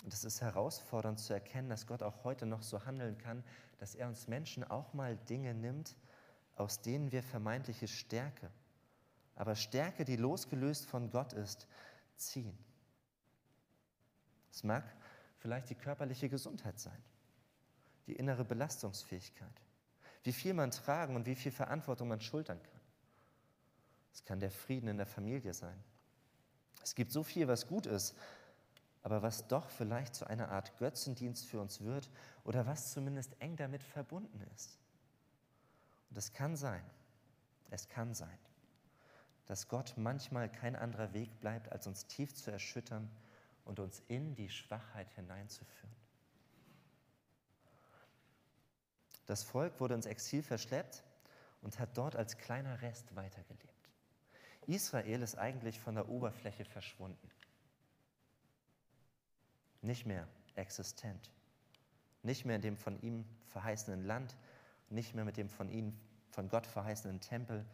Und 0.03 0.13
es 0.13 0.23
ist 0.23 0.41
herausfordernd 0.41 1.19
zu 1.19 1.33
erkennen, 1.33 1.69
dass 1.69 1.87
Gott 1.87 2.01
auch 2.01 2.23
heute 2.23 2.45
noch 2.45 2.61
so 2.61 2.85
handeln 2.85 3.17
kann, 3.17 3.43
dass 3.79 3.95
er 3.95 4.07
uns 4.07 4.27
Menschen 4.27 4.63
auch 4.63 4.93
mal 4.93 5.17
Dinge 5.17 5.53
nimmt, 5.53 5.95
aus 6.55 6.81
denen 6.81 7.11
wir 7.11 7.23
vermeintliche 7.23 7.87
Stärke 7.87 8.49
aber 9.35 9.55
Stärke, 9.55 10.05
die 10.05 10.15
losgelöst 10.15 10.85
von 10.85 11.09
Gott 11.09 11.33
ist, 11.33 11.67
ziehen. 12.15 12.57
Es 14.51 14.63
mag 14.63 14.83
vielleicht 15.37 15.69
die 15.69 15.75
körperliche 15.75 16.29
Gesundheit 16.29 16.79
sein, 16.79 17.03
die 18.07 18.13
innere 18.13 18.45
Belastungsfähigkeit, 18.45 19.61
wie 20.23 20.31
viel 20.31 20.53
man 20.53 20.71
tragen 20.71 21.15
und 21.15 21.25
wie 21.25 21.35
viel 21.35 21.51
Verantwortung 21.51 22.07
man 22.07 22.21
schultern 22.21 22.61
kann. 22.61 22.81
Es 24.13 24.23
kann 24.23 24.39
der 24.39 24.51
Frieden 24.51 24.87
in 24.87 24.97
der 24.97 25.05
Familie 25.05 25.53
sein. 25.53 25.77
Es 26.81 26.95
gibt 26.95 27.11
so 27.11 27.23
viel, 27.23 27.47
was 27.49 27.67
gut 27.67 27.85
ist, 27.85 28.15
aber 29.03 29.21
was 29.21 29.47
doch 29.47 29.69
vielleicht 29.69 30.15
zu 30.15 30.25
einer 30.25 30.49
Art 30.49 30.77
Götzendienst 30.77 31.45
für 31.45 31.59
uns 31.59 31.81
wird 31.81 32.09
oder 32.45 32.65
was 32.65 32.93
zumindest 32.93 33.35
eng 33.39 33.57
damit 33.57 33.83
verbunden 33.83 34.41
ist. 34.55 34.79
Und 36.09 36.17
es 36.17 36.31
kann 36.31 36.55
sein, 36.55 36.83
es 37.69 37.89
kann 37.89 38.13
sein, 38.13 38.37
dass 39.45 39.67
Gott 39.67 39.93
manchmal 39.97 40.49
kein 40.51 40.75
anderer 40.75 41.13
Weg 41.13 41.39
bleibt, 41.39 41.71
als 41.71 41.87
uns 41.87 42.07
tief 42.07 42.33
zu 42.33 42.51
erschüttern 42.51 43.09
und 43.63 43.79
uns 43.79 44.01
in 44.07 44.35
die 44.35 44.49
Schwachheit 44.49 45.11
hineinzuführen. 45.11 45.95
Das 49.25 49.43
Volk 49.43 49.79
wurde 49.79 49.95
ins 49.95 50.05
Exil 50.05 50.43
verschleppt 50.43 51.03
und 51.61 51.79
hat 51.79 51.97
dort 51.97 52.15
als 52.15 52.37
kleiner 52.37 52.81
Rest 52.81 53.15
weitergelebt. 53.15 53.73
Israel 54.67 55.21
ist 55.21 55.35
eigentlich 55.35 55.79
von 55.79 55.95
der 55.95 56.09
Oberfläche 56.09 56.65
verschwunden. 56.65 57.29
Nicht 59.81 60.05
mehr 60.05 60.27
existent. 60.55 61.31
Nicht 62.23 62.45
mehr 62.45 62.55
in 62.55 62.61
dem 62.61 62.77
von 62.77 62.99
ihm 63.01 63.25
verheißenen 63.47 64.03
Land, 64.03 64.35
nicht 64.89 65.13
mehr 65.13 65.25
mit 65.25 65.37
dem 65.37 65.49
von 65.49 65.69
ihnen, 65.69 65.99
von 66.31 66.49
Gott 66.49 66.65
verheißenen 66.65 67.21
Tempel, 67.21 67.65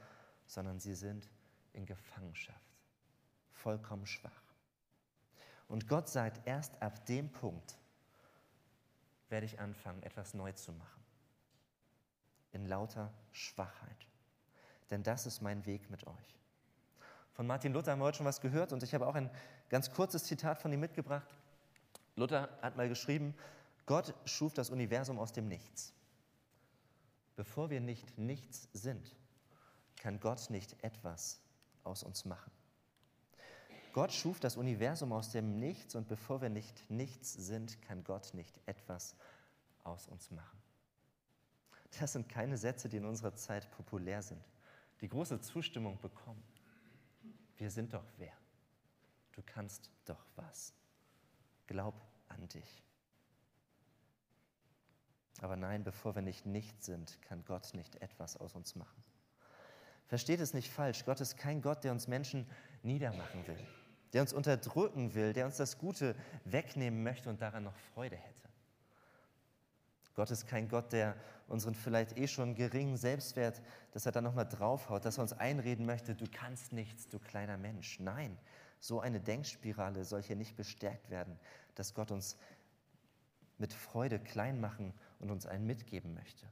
sondern 0.45 0.79
sie 0.79 0.95
sind 0.95 1.29
in 1.73 1.85
Gefangenschaft, 1.85 2.75
vollkommen 3.51 4.05
schwach. 4.05 4.41
Und 5.67 5.87
Gott 5.87 6.09
sagt, 6.09 6.45
erst 6.45 6.81
ab 6.81 7.05
dem 7.05 7.31
Punkt 7.31 7.77
werde 9.29 9.45
ich 9.45 9.59
anfangen, 9.59 10.03
etwas 10.03 10.33
neu 10.33 10.51
zu 10.51 10.73
machen. 10.73 11.01
In 12.51 12.65
lauter 12.65 13.13
Schwachheit. 13.31 14.07
Denn 14.89 15.03
das 15.03 15.25
ist 15.25 15.41
mein 15.41 15.65
Weg 15.65 15.89
mit 15.89 16.05
euch. 16.05 16.39
Von 17.31 17.47
Martin 17.47 17.71
Luther 17.71 17.93
haben 17.93 17.99
wir 17.99 18.05
heute 18.05 18.17
schon 18.17 18.25
was 18.25 18.41
gehört 18.41 18.73
und 18.73 18.83
ich 18.83 18.93
habe 18.93 19.07
auch 19.07 19.15
ein 19.15 19.29
ganz 19.69 19.91
kurzes 19.91 20.25
Zitat 20.25 20.61
von 20.61 20.73
ihm 20.73 20.81
mitgebracht. 20.81 21.33
Luther 22.17 22.49
hat 22.61 22.75
mal 22.75 22.89
geschrieben, 22.89 23.33
Gott 23.85 24.13
schuf 24.25 24.53
das 24.53 24.69
Universum 24.69 25.17
aus 25.17 25.31
dem 25.31 25.47
Nichts. 25.47 25.93
Bevor 27.37 27.69
wir 27.69 27.79
nicht 27.79 28.17
nichts 28.17 28.67
sind, 28.73 29.15
kann 29.95 30.19
Gott 30.19 30.49
nicht 30.49 30.75
etwas 30.83 31.39
aus 31.83 32.03
uns 32.03 32.25
machen. 32.25 32.51
Gott 33.93 34.13
schuf 34.13 34.39
das 34.39 34.55
Universum 34.55 35.11
aus 35.11 35.31
dem 35.31 35.59
Nichts 35.59 35.95
und 35.95 36.07
bevor 36.07 36.41
wir 36.41 36.49
nicht 36.49 36.89
nichts 36.89 37.33
sind, 37.33 37.81
kann 37.81 38.03
Gott 38.03 38.33
nicht 38.33 38.59
etwas 38.65 39.15
aus 39.83 40.07
uns 40.07 40.31
machen. 40.31 40.61
Das 41.99 42.13
sind 42.13 42.29
keine 42.29 42.57
Sätze, 42.57 42.87
die 42.87 42.97
in 42.97 43.05
unserer 43.05 43.35
Zeit 43.35 43.69
populär 43.71 44.21
sind, 44.21 44.41
die 45.01 45.09
große 45.09 45.41
Zustimmung 45.41 45.99
bekommen. 45.99 46.43
Wir 47.57 47.69
sind 47.69 47.93
doch 47.93 48.05
wer? 48.17 48.33
Du 49.33 49.41
kannst 49.45 49.89
doch 50.05 50.25
was. 50.35 50.73
Glaub 51.67 51.95
an 52.29 52.47
dich. 52.49 52.83
Aber 55.41 55.55
nein, 55.55 55.83
bevor 55.83 56.15
wir 56.15 56.21
nicht 56.21 56.45
nichts 56.45 56.85
sind, 56.85 57.21
kann 57.21 57.43
Gott 57.45 57.73
nicht 57.73 57.95
etwas 58.01 58.37
aus 58.37 58.55
uns 58.55 58.75
machen. 58.75 59.03
Versteht 60.11 60.41
es 60.41 60.53
nicht 60.53 60.69
falsch. 60.69 61.05
Gott 61.05 61.21
ist 61.21 61.37
kein 61.37 61.61
Gott, 61.61 61.85
der 61.85 61.93
uns 61.93 62.09
Menschen 62.09 62.45
niedermachen 62.83 63.47
will, 63.47 63.57
der 64.11 64.21
uns 64.21 64.33
unterdrücken 64.33 65.15
will, 65.15 65.31
der 65.31 65.45
uns 65.45 65.55
das 65.55 65.77
Gute 65.77 66.17
wegnehmen 66.43 67.01
möchte 67.01 67.29
und 67.29 67.41
daran 67.41 67.63
noch 67.63 67.77
Freude 67.93 68.17
hätte. 68.17 68.43
Gott 70.13 70.29
ist 70.29 70.47
kein 70.47 70.67
Gott, 70.67 70.91
der 70.91 71.15
unseren 71.47 71.75
vielleicht 71.75 72.17
eh 72.17 72.27
schon 72.27 72.55
geringen 72.55 72.97
Selbstwert, 72.97 73.61
dass 73.93 74.05
er 74.05 74.11
da 74.11 74.19
nochmal 74.19 74.49
draufhaut, 74.49 75.05
dass 75.05 75.17
er 75.17 75.21
uns 75.21 75.31
einreden 75.31 75.85
möchte, 75.85 76.13
du 76.13 76.25
kannst 76.29 76.73
nichts, 76.73 77.07
du 77.07 77.17
kleiner 77.17 77.55
Mensch. 77.55 77.97
Nein, 78.01 78.37
so 78.81 78.99
eine 78.99 79.21
Denkspirale 79.21 80.03
soll 80.03 80.23
hier 80.23 80.35
nicht 80.35 80.57
bestärkt 80.57 81.09
werden, 81.09 81.39
dass 81.75 81.93
Gott 81.93 82.11
uns 82.11 82.35
mit 83.57 83.71
Freude 83.71 84.19
klein 84.19 84.59
machen 84.59 84.93
und 85.19 85.31
uns 85.31 85.45
einen 85.45 85.65
mitgeben 85.65 86.13
möchte. 86.13 86.45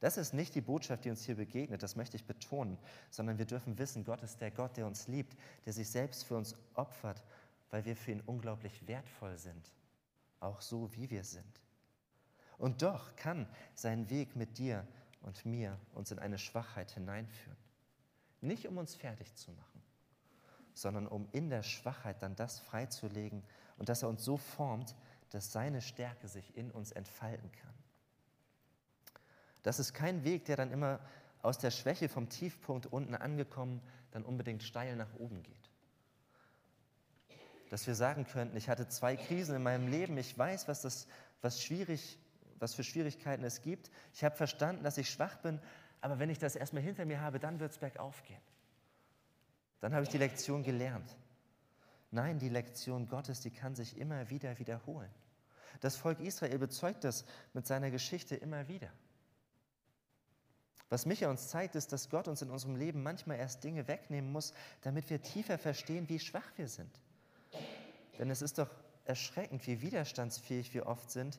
Das 0.00 0.16
ist 0.16 0.32
nicht 0.32 0.54
die 0.54 0.60
Botschaft, 0.60 1.04
die 1.04 1.10
uns 1.10 1.24
hier 1.24 1.34
begegnet, 1.34 1.82
das 1.82 1.96
möchte 1.96 2.16
ich 2.16 2.24
betonen, 2.24 2.78
sondern 3.10 3.38
wir 3.38 3.46
dürfen 3.46 3.78
wissen, 3.78 4.04
Gott 4.04 4.22
ist 4.22 4.40
der 4.40 4.52
Gott, 4.52 4.76
der 4.76 4.86
uns 4.86 5.08
liebt, 5.08 5.36
der 5.66 5.72
sich 5.72 5.90
selbst 5.90 6.24
für 6.24 6.36
uns 6.36 6.54
opfert, 6.74 7.24
weil 7.70 7.84
wir 7.84 7.96
für 7.96 8.12
ihn 8.12 8.22
unglaublich 8.24 8.86
wertvoll 8.86 9.36
sind, 9.36 9.72
auch 10.38 10.60
so 10.60 10.94
wie 10.94 11.10
wir 11.10 11.24
sind. 11.24 11.62
Und 12.58 12.82
doch 12.82 13.14
kann 13.16 13.48
sein 13.74 14.08
Weg 14.10 14.36
mit 14.36 14.58
dir 14.58 14.86
und 15.22 15.44
mir 15.44 15.78
uns 15.94 16.10
in 16.10 16.18
eine 16.18 16.38
Schwachheit 16.38 16.92
hineinführen. 16.92 17.58
Nicht 18.40 18.68
um 18.68 18.78
uns 18.78 18.94
fertig 18.94 19.34
zu 19.34 19.50
machen, 19.50 19.82
sondern 20.74 21.08
um 21.08 21.28
in 21.32 21.50
der 21.50 21.64
Schwachheit 21.64 22.22
dann 22.22 22.36
das 22.36 22.60
freizulegen 22.60 23.42
und 23.78 23.88
dass 23.88 24.02
er 24.02 24.08
uns 24.08 24.24
so 24.24 24.36
formt, 24.36 24.94
dass 25.30 25.52
seine 25.52 25.82
Stärke 25.82 26.28
sich 26.28 26.56
in 26.56 26.70
uns 26.70 26.92
entfalten 26.92 27.50
kann. 27.52 27.74
Das 29.62 29.78
ist 29.78 29.94
kein 29.94 30.24
Weg, 30.24 30.44
der 30.46 30.56
dann 30.56 30.70
immer 30.70 31.00
aus 31.42 31.58
der 31.58 31.70
Schwäche 31.70 32.08
vom 32.08 32.28
Tiefpunkt 32.28 32.86
unten 32.86 33.14
angekommen 33.14 33.80
dann 34.10 34.24
unbedingt 34.24 34.62
steil 34.62 34.96
nach 34.96 35.14
oben 35.18 35.42
geht. 35.42 35.70
Dass 37.70 37.86
wir 37.86 37.94
sagen 37.94 38.26
könnten, 38.26 38.56
ich 38.56 38.68
hatte 38.68 38.88
zwei 38.88 39.16
Krisen 39.16 39.54
in 39.54 39.62
meinem 39.62 39.88
Leben, 39.88 40.16
ich 40.16 40.36
weiß, 40.36 40.68
was, 40.68 40.82
das, 40.82 41.06
was, 41.42 41.62
schwierig, 41.62 42.18
was 42.58 42.74
für 42.74 42.84
Schwierigkeiten 42.84 43.44
es 43.44 43.60
gibt. 43.60 43.90
Ich 44.14 44.24
habe 44.24 44.34
verstanden, 44.34 44.82
dass 44.82 44.96
ich 44.96 45.10
schwach 45.10 45.36
bin, 45.38 45.60
aber 46.00 46.18
wenn 46.18 46.30
ich 46.30 46.38
das 46.38 46.56
erstmal 46.56 46.82
hinter 46.82 47.04
mir 47.04 47.20
habe, 47.20 47.38
dann 47.38 47.60
wird 47.60 47.72
es 47.72 47.78
bergauf 47.78 48.22
gehen. 48.24 48.40
Dann 49.80 49.92
habe 49.92 50.04
ich 50.04 50.08
die 50.08 50.18
Lektion 50.18 50.62
gelernt. 50.62 51.16
Nein, 52.10 52.38
die 52.38 52.48
Lektion 52.48 53.06
Gottes, 53.08 53.40
die 53.40 53.50
kann 53.50 53.74
sich 53.74 53.98
immer 53.98 54.30
wieder 54.30 54.58
wiederholen. 54.58 55.10
Das 55.80 55.96
Volk 55.96 56.20
Israel 56.20 56.58
bezeugt 56.58 57.04
das 57.04 57.24
mit 57.52 57.66
seiner 57.66 57.90
Geschichte 57.90 58.34
immer 58.34 58.66
wieder. 58.66 58.90
Was 60.90 61.04
Micha 61.04 61.28
uns 61.28 61.48
zeigt, 61.48 61.74
ist, 61.74 61.92
dass 61.92 62.08
Gott 62.08 62.28
uns 62.28 62.40
in 62.40 62.50
unserem 62.50 62.76
Leben 62.76 63.02
manchmal 63.02 63.38
erst 63.38 63.62
Dinge 63.62 63.88
wegnehmen 63.88 64.32
muss, 64.32 64.54
damit 64.82 65.10
wir 65.10 65.20
tiefer 65.20 65.58
verstehen, 65.58 66.08
wie 66.08 66.18
schwach 66.18 66.50
wir 66.56 66.68
sind. 66.68 67.00
Denn 68.18 68.30
es 68.30 68.42
ist 68.42 68.58
doch 68.58 68.70
erschreckend, 69.04 69.66
wie 69.66 69.82
widerstandsfähig 69.82 70.72
wir 70.74 70.86
oft 70.86 71.10
sind, 71.10 71.38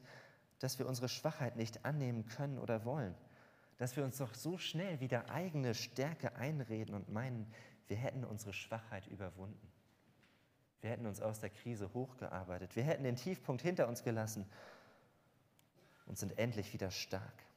dass 0.60 0.78
wir 0.78 0.88
unsere 0.88 1.10
Schwachheit 1.10 1.56
nicht 1.56 1.86
annehmen 1.86 2.26
können 2.28 2.60
oder 2.60 2.86
wollen. 2.86 3.16
Dass 3.78 3.96
wir 3.96 4.04
uns 4.04 4.18
doch 4.18 4.36
so 4.36 4.58
schnell 4.58 5.00
wieder 5.00 5.30
eigene 5.30 5.74
Stärke 5.74 6.36
einreden 6.36 6.94
und 6.94 7.10
meinen, 7.10 7.52
wir 7.88 7.98
hätten 7.98 8.26
unsere 8.26 8.54
Schwachheit 8.54 9.08
überwunden. 9.08 9.72
Wir 10.82 10.92
hätten 10.92 11.06
uns 11.06 11.22
aus 11.22 11.40
der 11.40 11.50
Krise 11.50 11.94
hochgearbeitet. 11.94 12.76
Wir 12.76 12.84
hätten 12.84 13.04
den 13.04 13.16
Tiefpunkt 13.16 13.62
hinter 13.62 13.88
uns 13.88 14.04
gelassen 14.04 14.46
und 16.06 16.18
sind 16.18 16.38
endlich 16.38 16.74
wieder 16.74 16.92
stark. 16.92 17.49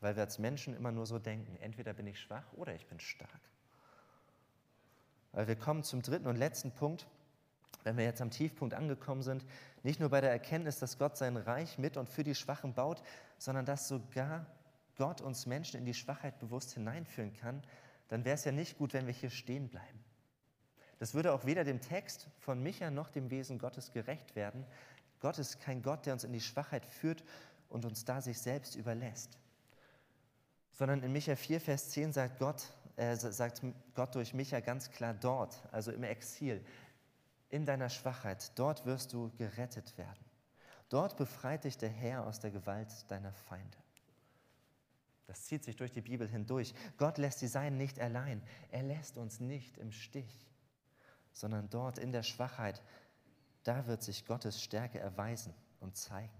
Weil 0.00 0.16
wir 0.16 0.22
als 0.22 0.38
Menschen 0.38 0.74
immer 0.74 0.92
nur 0.92 1.06
so 1.06 1.18
denken, 1.18 1.56
entweder 1.56 1.94
bin 1.94 2.06
ich 2.06 2.20
schwach 2.20 2.52
oder 2.52 2.74
ich 2.74 2.86
bin 2.86 3.00
stark. 3.00 3.40
Weil 5.32 5.48
wir 5.48 5.56
kommen 5.56 5.82
zum 5.82 6.02
dritten 6.02 6.26
und 6.26 6.36
letzten 6.36 6.72
Punkt, 6.72 7.06
wenn 7.84 7.96
wir 7.96 8.04
jetzt 8.04 8.20
am 8.20 8.30
Tiefpunkt 8.30 8.74
angekommen 8.74 9.22
sind, 9.22 9.44
nicht 9.82 10.00
nur 10.00 10.08
bei 10.08 10.20
der 10.20 10.30
Erkenntnis, 10.30 10.78
dass 10.78 10.98
Gott 10.98 11.16
sein 11.16 11.36
Reich 11.36 11.78
mit 11.78 11.96
und 11.96 12.08
für 12.08 12.24
die 12.24 12.34
Schwachen 12.34 12.74
baut, 12.74 13.02
sondern 13.38 13.64
dass 13.64 13.88
sogar 13.88 14.46
Gott 14.96 15.20
uns 15.20 15.46
Menschen 15.46 15.78
in 15.78 15.84
die 15.84 15.94
Schwachheit 15.94 16.38
bewusst 16.38 16.72
hineinführen 16.72 17.32
kann, 17.32 17.62
dann 18.08 18.24
wäre 18.24 18.34
es 18.34 18.44
ja 18.44 18.52
nicht 18.52 18.78
gut, 18.78 18.92
wenn 18.92 19.06
wir 19.06 19.14
hier 19.14 19.30
stehen 19.30 19.68
bleiben. 19.68 20.04
Das 20.98 21.14
würde 21.14 21.32
auch 21.32 21.44
weder 21.44 21.64
dem 21.64 21.80
Text 21.80 22.28
von 22.38 22.62
Micha 22.62 22.90
noch 22.90 23.10
dem 23.10 23.30
Wesen 23.30 23.58
Gottes 23.58 23.92
gerecht 23.92 24.34
werden. 24.34 24.64
Gott 25.20 25.38
ist 25.38 25.60
kein 25.60 25.82
Gott, 25.82 26.06
der 26.06 26.14
uns 26.14 26.24
in 26.24 26.32
die 26.32 26.40
Schwachheit 26.40 26.86
führt 26.86 27.22
und 27.68 27.84
uns 27.84 28.04
da 28.04 28.20
sich 28.20 28.38
selbst 28.38 28.76
überlässt. 28.76 29.38
Sondern 30.76 31.02
in 31.02 31.12
Micha 31.12 31.34
4, 31.34 31.60
Vers 31.60 31.90
10 31.90 32.12
sagt 32.12 32.38
Gott, 32.38 32.72
äh, 32.96 33.16
sagt 33.16 33.62
Gott 33.94 34.14
durch 34.14 34.32
Micha 34.32 34.60
ganz 34.60 34.90
klar 34.90 35.14
dort, 35.14 35.60
also 35.72 35.90
im 35.90 36.04
Exil, 36.04 36.64
in 37.48 37.64
deiner 37.66 37.88
Schwachheit, 37.88 38.52
dort 38.58 38.86
wirst 38.86 39.12
du 39.12 39.30
gerettet 39.36 39.96
werden. 39.98 40.24
Dort 40.88 41.16
befreit 41.16 41.64
dich 41.64 41.76
der 41.76 41.88
Herr 41.88 42.26
aus 42.26 42.38
der 42.38 42.50
Gewalt 42.50 43.10
deiner 43.10 43.32
Feinde. 43.32 43.78
Das 45.26 45.44
zieht 45.44 45.64
sich 45.64 45.74
durch 45.74 45.90
die 45.90 46.02
Bibel 46.02 46.28
hindurch. 46.28 46.72
Gott 46.96 47.18
lässt 47.18 47.42
die 47.42 47.48
Seinen 47.48 47.76
nicht 47.76 47.98
allein. 47.98 48.40
Er 48.70 48.84
lässt 48.84 49.16
uns 49.16 49.40
nicht 49.40 49.76
im 49.78 49.90
Stich 49.90 50.46
sondern 51.36 51.68
dort 51.68 51.98
in 51.98 52.12
der 52.12 52.22
Schwachheit, 52.22 52.82
da 53.62 53.86
wird 53.86 54.02
sich 54.02 54.24
Gottes 54.24 54.62
Stärke 54.62 54.98
erweisen 54.98 55.52
und 55.80 55.96
zeigen. 55.96 56.32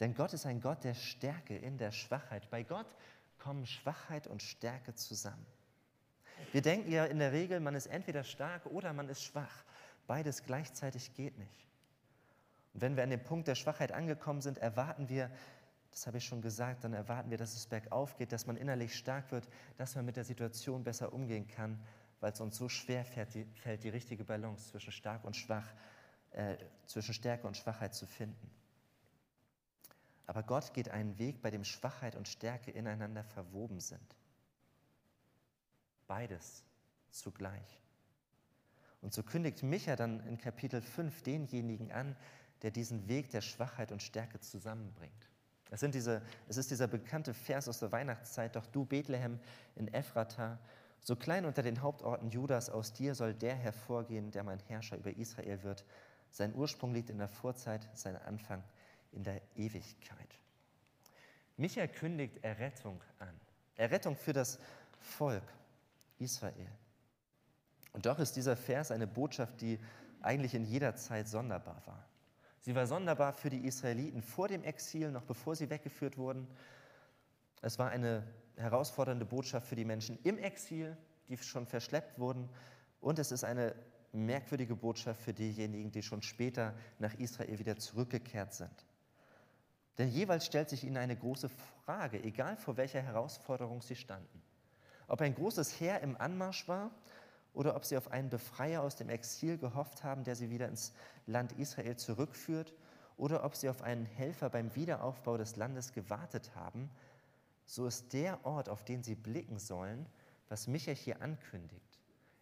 Denn 0.00 0.14
Gott 0.14 0.32
ist 0.32 0.46
ein 0.46 0.60
Gott 0.60 0.82
der 0.84 0.94
Stärke 0.94 1.56
in 1.56 1.76
der 1.76 1.90
Schwachheit. 1.90 2.48
Bei 2.50 2.62
Gott 2.62 2.86
kommen 3.38 3.66
Schwachheit 3.66 4.26
und 4.26 4.42
Stärke 4.42 4.94
zusammen. 4.94 5.46
Wir 6.52 6.62
denken 6.62 6.90
ja 6.90 7.04
in 7.04 7.18
der 7.18 7.32
Regel, 7.32 7.60
man 7.60 7.74
ist 7.74 7.86
entweder 7.86 8.24
stark 8.24 8.66
oder 8.66 8.92
man 8.92 9.08
ist 9.08 9.22
schwach. 9.22 9.64
Beides 10.06 10.44
gleichzeitig 10.44 11.14
geht 11.14 11.36
nicht. 11.38 11.66
Und 12.74 12.80
wenn 12.80 12.96
wir 12.96 13.02
an 13.02 13.10
dem 13.10 13.22
Punkt 13.22 13.48
der 13.48 13.54
Schwachheit 13.54 13.92
angekommen 13.92 14.40
sind, 14.40 14.58
erwarten 14.58 15.08
wir, 15.08 15.30
das 15.90 16.06
habe 16.06 16.18
ich 16.18 16.24
schon 16.24 16.42
gesagt, 16.42 16.84
dann 16.84 16.92
erwarten 16.92 17.30
wir, 17.30 17.38
dass 17.38 17.54
es 17.54 17.66
bergauf 17.66 18.16
geht, 18.16 18.32
dass 18.32 18.46
man 18.46 18.56
innerlich 18.56 18.94
stark 18.94 19.32
wird, 19.32 19.48
dass 19.76 19.96
man 19.96 20.04
mit 20.04 20.16
der 20.16 20.24
Situation 20.24 20.84
besser 20.84 21.12
umgehen 21.12 21.48
kann 21.48 21.78
weil 22.20 22.32
es 22.32 22.40
uns 22.40 22.56
so 22.56 22.68
schwer 22.68 23.04
fällt 23.04 23.34
die, 23.34 23.44
fällt, 23.44 23.84
die 23.84 23.88
richtige 23.88 24.24
Balance 24.24 24.70
zwischen 24.70 24.92
stark 24.92 25.24
und 25.24 25.36
schwach, 25.36 25.66
äh, 26.32 26.56
zwischen 26.86 27.14
Stärke 27.14 27.46
und 27.46 27.56
Schwachheit 27.56 27.94
zu 27.94 28.06
finden. 28.06 28.50
Aber 30.28 30.42
Gott 30.42 30.74
geht 30.74 30.90
einen 30.90 31.18
Weg, 31.18 31.40
bei 31.40 31.50
dem 31.50 31.64
Schwachheit 31.64 32.14
und 32.14 32.28
Stärke 32.28 32.70
ineinander 32.70 33.24
verwoben 33.24 33.80
sind. 33.80 34.14
Beides 36.06 36.62
zugleich. 37.10 37.80
Und 39.00 39.14
so 39.14 39.22
kündigt 39.22 39.62
Micha 39.62 39.96
dann 39.96 40.20
in 40.26 40.36
Kapitel 40.36 40.82
5 40.82 41.22
denjenigen 41.22 41.90
an, 41.92 42.14
der 42.60 42.70
diesen 42.70 43.08
Weg 43.08 43.30
der 43.30 43.40
Schwachheit 43.40 43.90
und 43.90 44.02
Stärke 44.02 44.38
zusammenbringt. 44.38 45.30
Es, 45.70 45.80
sind 45.80 45.94
diese, 45.94 46.20
es 46.46 46.58
ist 46.58 46.70
dieser 46.70 46.88
bekannte 46.88 47.32
Vers 47.32 47.66
aus 47.66 47.78
der 47.78 47.90
Weihnachtszeit, 47.90 48.54
doch 48.54 48.66
du 48.66 48.84
Bethlehem 48.84 49.40
in 49.76 49.88
Ephrata, 49.88 50.58
so 51.00 51.16
klein 51.16 51.46
unter 51.46 51.62
den 51.62 51.80
Hauptorten 51.80 52.28
Judas, 52.28 52.68
aus 52.68 52.92
dir 52.92 53.14
soll 53.14 53.32
der 53.32 53.54
hervorgehen, 53.54 54.30
der 54.30 54.44
mein 54.44 54.60
Herrscher 54.60 54.98
über 54.98 55.16
Israel 55.16 55.62
wird. 55.62 55.86
Sein 56.30 56.54
Ursprung 56.54 56.92
liegt 56.92 57.08
in 57.08 57.16
der 57.16 57.28
Vorzeit, 57.28 57.88
sein 57.94 58.16
Anfang 58.16 58.62
in 59.12 59.24
der 59.24 59.40
Ewigkeit. 59.56 60.38
Micha 61.56 61.86
kündigt 61.86 62.42
Errettung 62.42 63.00
an. 63.18 63.34
Errettung 63.76 64.16
für 64.16 64.32
das 64.32 64.58
Volk 65.00 65.42
Israel. 66.18 66.68
Und 67.92 68.06
doch 68.06 68.18
ist 68.18 68.36
dieser 68.36 68.56
Vers 68.56 68.90
eine 68.90 69.06
Botschaft, 69.06 69.60
die 69.60 69.78
eigentlich 70.20 70.54
in 70.54 70.64
jeder 70.64 70.94
Zeit 70.96 71.28
sonderbar 71.28 71.82
war. 71.86 72.04
Sie 72.60 72.74
war 72.74 72.86
sonderbar 72.86 73.32
für 73.32 73.50
die 73.50 73.66
Israeliten 73.66 74.22
vor 74.22 74.48
dem 74.48 74.62
Exil, 74.64 75.10
noch 75.10 75.22
bevor 75.22 75.56
sie 75.56 75.70
weggeführt 75.70 76.18
wurden. 76.18 76.46
Es 77.62 77.78
war 77.78 77.90
eine 77.90 78.24
herausfordernde 78.56 79.24
Botschaft 79.24 79.68
für 79.68 79.76
die 79.76 79.84
Menschen 79.84 80.18
im 80.24 80.38
Exil, 80.38 80.96
die 81.28 81.36
schon 81.38 81.66
verschleppt 81.66 82.18
wurden. 82.18 82.48
Und 83.00 83.18
es 83.18 83.32
ist 83.32 83.44
eine 83.44 83.74
merkwürdige 84.12 84.74
Botschaft 84.74 85.22
für 85.22 85.32
diejenigen, 85.32 85.90
die 85.90 86.02
schon 86.02 86.22
später 86.22 86.74
nach 86.98 87.14
Israel 87.14 87.58
wieder 87.58 87.76
zurückgekehrt 87.76 88.54
sind. 88.54 88.86
Denn 89.98 90.08
jeweils 90.08 90.46
stellt 90.46 90.68
sich 90.68 90.84
ihnen 90.84 90.96
eine 90.96 91.16
große 91.16 91.48
Frage, 91.84 92.22
egal 92.22 92.56
vor 92.56 92.76
welcher 92.76 93.02
Herausforderung 93.02 93.82
sie 93.82 93.96
standen. 93.96 94.42
Ob 95.08 95.20
ein 95.20 95.34
großes 95.34 95.80
Heer 95.80 96.00
im 96.00 96.16
Anmarsch 96.16 96.68
war 96.68 96.92
oder 97.52 97.74
ob 97.74 97.84
sie 97.84 97.96
auf 97.96 98.12
einen 98.12 98.30
Befreier 98.30 98.82
aus 98.82 98.94
dem 98.94 99.08
Exil 99.08 99.58
gehofft 99.58 100.04
haben, 100.04 100.22
der 100.22 100.36
sie 100.36 100.50
wieder 100.50 100.68
ins 100.68 100.92
Land 101.26 101.52
Israel 101.52 101.96
zurückführt, 101.96 102.72
oder 103.16 103.42
ob 103.42 103.56
sie 103.56 103.68
auf 103.68 103.82
einen 103.82 104.06
Helfer 104.06 104.48
beim 104.48 104.74
Wiederaufbau 104.76 105.36
des 105.36 105.56
Landes 105.56 105.92
gewartet 105.92 106.54
haben, 106.54 106.88
so 107.64 107.86
ist 107.86 108.12
der 108.12 108.46
Ort, 108.46 108.68
auf 108.68 108.84
den 108.84 109.02
sie 109.02 109.16
blicken 109.16 109.58
sollen, 109.58 110.06
was 110.48 110.68
Micha 110.68 110.92
hier 110.92 111.20
ankündigt. 111.20 111.98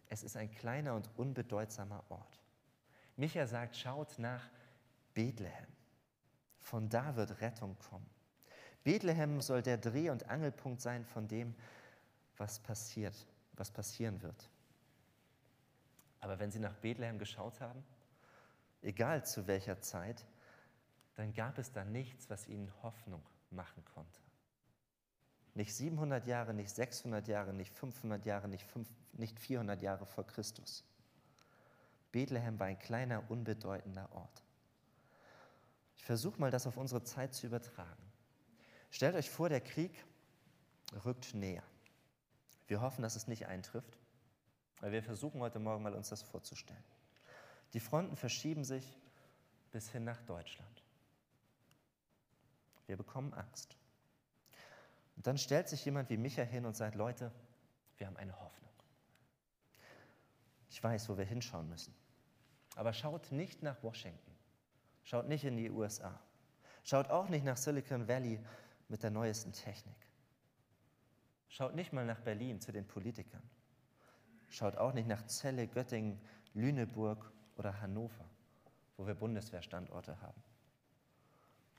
Es 0.07 0.21
ist 0.21 0.37
ein 0.37 0.51
kleiner 0.51 0.93
und 0.93 1.09
unbedeutsamer 1.17 2.03
Ort. 2.09 2.41
Micha 3.15 3.47
sagt, 3.47 3.75
schaut 3.75 4.19
nach 4.19 4.47
Bethlehem. 5.15 5.76
Von 6.67 6.89
da 6.89 7.15
wird 7.15 7.39
Rettung 7.39 7.77
kommen. 7.79 8.09
Bethlehem 8.83 9.39
soll 9.39 9.61
der 9.61 9.77
Dreh- 9.77 10.09
und 10.09 10.29
Angelpunkt 10.29 10.81
sein 10.81 11.05
von 11.05 11.25
dem, 11.25 11.55
was 12.35 12.59
passiert, 12.59 13.15
was 13.53 13.71
passieren 13.71 14.21
wird. 14.21 14.49
Aber 16.19 16.39
wenn 16.39 16.51
sie 16.51 16.59
nach 16.59 16.75
Bethlehem 16.75 17.19
geschaut 17.19 17.61
haben, 17.61 17.81
egal 18.81 19.25
zu 19.25 19.47
welcher 19.47 19.79
Zeit, 19.79 20.25
dann 21.15 21.33
gab 21.33 21.57
es 21.57 21.71
da 21.71 21.85
nichts, 21.85 22.29
was 22.29 22.49
ihnen 22.49 22.69
Hoffnung 22.83 23.23
machen 23.49 23.85
konnte. 23.85 24.19
Nicht 25.53 25.73
700 25.73 26.27
Jahre, 26.27 26.53
nicht 26.53 26.69
600 26.69 27.29
Jahre, 27.29 27.53
nicht 27.53 27.73
500 27.73 28.25
Jahre, 28.25 28.49
nicht, 28.49 28.65
5, 28.65 28.89
nicht 29.13 29.39
400 29.39 29.81
Jahre 29.81 30.05
vor 30.05 30.27
Christus. 30.27 30.83
Bethlehem 32.11 32.59
war 32.59 32.67
ein 32.67 32.77
kleiner, 32.77 33.23
unbedeutender 33.31 34.11
Ort. 34.11 34.43
Ich 35.97 36.05
versuche 36.05 36.39
mal, 36.39 36.51
das 36.51 36.67
auf 36.67 36.77
unsere 36.77 37.03
Zeit 37.03 37.33
zu 37.33 37.45
übertragen. 37.47 38.03
Stellt 38.89 39.15
euch 39.15 39.29
vor, 39.29 39.49
der 39.49 39.61
Krieg 39.61 40.05
rückt 41.05 41.33
näher. 41.33 41.63
Wir 42.67 42.81
hoffen, 42.81 43.01
dass 43.01 43.15
es 43.15 43.27
nicht 43.27 43.47
eintrifft, 43.47 43.97
weil 44.79 44.91
wir 44.91 45.03
versuchen 45.03 45.41
heute 45.41 45.59
Morgen 45.59 45.83
mal 45.83 45.93
uns 45.93 46.09
das 46.09 46.21
vorzustellen. 46.21 46.83
Die 47.73 47.79
Fronten 47.79 48.15
verschieben 48.15 48.63
sich 48.63 48.97
bis 49.71 49.89
hin 49.89 50.03
nach 50.03 50.21
Deutschland. 50.21 50.83
Wir 52.85 52.95
bekommen 52.95 53.33
Angst. 53.33 53.77
Und 55.17 55.27
dann 55.27 55.37
stellt 55.37 55.67
sich 55.67 55.83
jemand 55.83 56.09
wie 56.09 56.17
Micha 56.17 56.43
hin 56.43 56.65
und 56.65 56.75
sagt, 56.75 56.95
Leute, 56.95 57.31
wir 57.97 58.07
haben 58.07 58.17
eine 58.17 58.39
Hoffnung. 58.39 58.71
Ich 60.69 60.81
weiß, 60.81 61.09
wo 61.09 61.17
wir 61.17 61.25
hinschauen 61.25 61.67
müssen. 61.67 61.93
Aber 62.75 62.93
schaut 62.93 63.31
nicht 63.31 63.63
nach 63.63 63.81
Washington. 63.83 64.26
Schaut 65.07 65.29
nicht 65.29 65.45
in 65.45 65.55
die 65.55 65.71
USA. 65.71 66.19
Schaut 66.83 67.09
auch 67.09 67.29
nicht 67.29 67.45
nach 67.45 67.55
Silicon 67.55 68.09
Valley 68.09 68.41
mit 68.89 69.03
der 69.03 69.09
neuesten 69.09 69.53
Technik. 69.53 69.95
Schaut 71.47 71.75
nicht 71.75 71.93
mal 71.93 72.03
nach 72.03 72.19
Berlin 72.19 72.59
zu 72.59 72.73
den 72.73 72.85
Politikern. 72.85 73.41
Schaut 74.49 74.75
auch 74.75 74.91
nicht 74.91 75.07
nach 75.07 75.25
Celle, 75.25 75.65
Göttingen, 75.65 76.19
Lüneburg 76.53 77.31
oder 77.55 77.79
Hannover, 77.79 78.25
wo 78.97 79.07
wir 79.07 79.15
Bundeswehrstandorte 79.15 80.19
haben. 80.19 80.43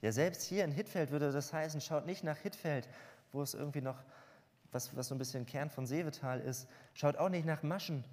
Ja, 0.01 0.11
selbst 0.11 0.45
hier 0.45 0.65
in 0.65 0.73
Hittfeld 0.73 1.11
würde 1.11 1.31
das 1.31 1.53
heißen, 1.53 1.83
schaut 1.83 2.07
nicht 2.07 2.25
nach 2.25 2.39
Hittfeld, 2.39 2.89
wo 3.33 3.43
es 3.43 3.53
irgendwie 3.53 3.83
noch, 3.83 4.03
was, 4.73 4.97
was 4.97 5.09
so 5.09 5.15
ein 5.15 5.19
bisschen 5.19 5.45
Kern 5.45 5.69
von 5.69 5.87
Seevetal 5.87 6.41
ist, 6.41 6.67
schaut 6.95 7.19
auch 7.19 7.29
nicht 7.29 7.45
nach 7.45 7.63
Maschen, 7.63 8.05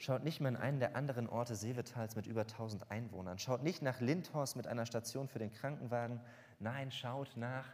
schaut 0.00 0.24
nicht 0.24 0.40
mehr 0.40 0.50
in 0.50 0.56
einen 0.56 0.80
der 0.80 0.96
anderen 0.96 1.28
Orte 1.28 1.54
Seevetals 1.54 2.16
mit 2.16 2.26
über 2.26 2.40
1000 2.40 2.90
Einwohnern, 2.90 3.38
schaut 3.38 3.62
nicht 3.62 3.82
nach 3.82 4.00
Lindhorst 4.00 4.56
mit 4.56 4.66
einer 4.66 4.86
Station 4.86 5.28
für 5.28 5.38
den 5.38 5.52
Krankenwagen, 5.52 6.20
nein, 6.58 6.90
schaut 6.90 7.36
nach, 7.36 7.68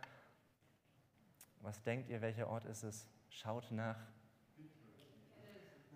was 1.63 1.83
denkt 1.83 2.11
ihr, 2.11 2.21
welcher 2.21 2.49
Ort 2.49 2.65
ist 2.65 2.83
es? 2.83 3.09
Schaut 3.31 3.71
nach 3.71 3.97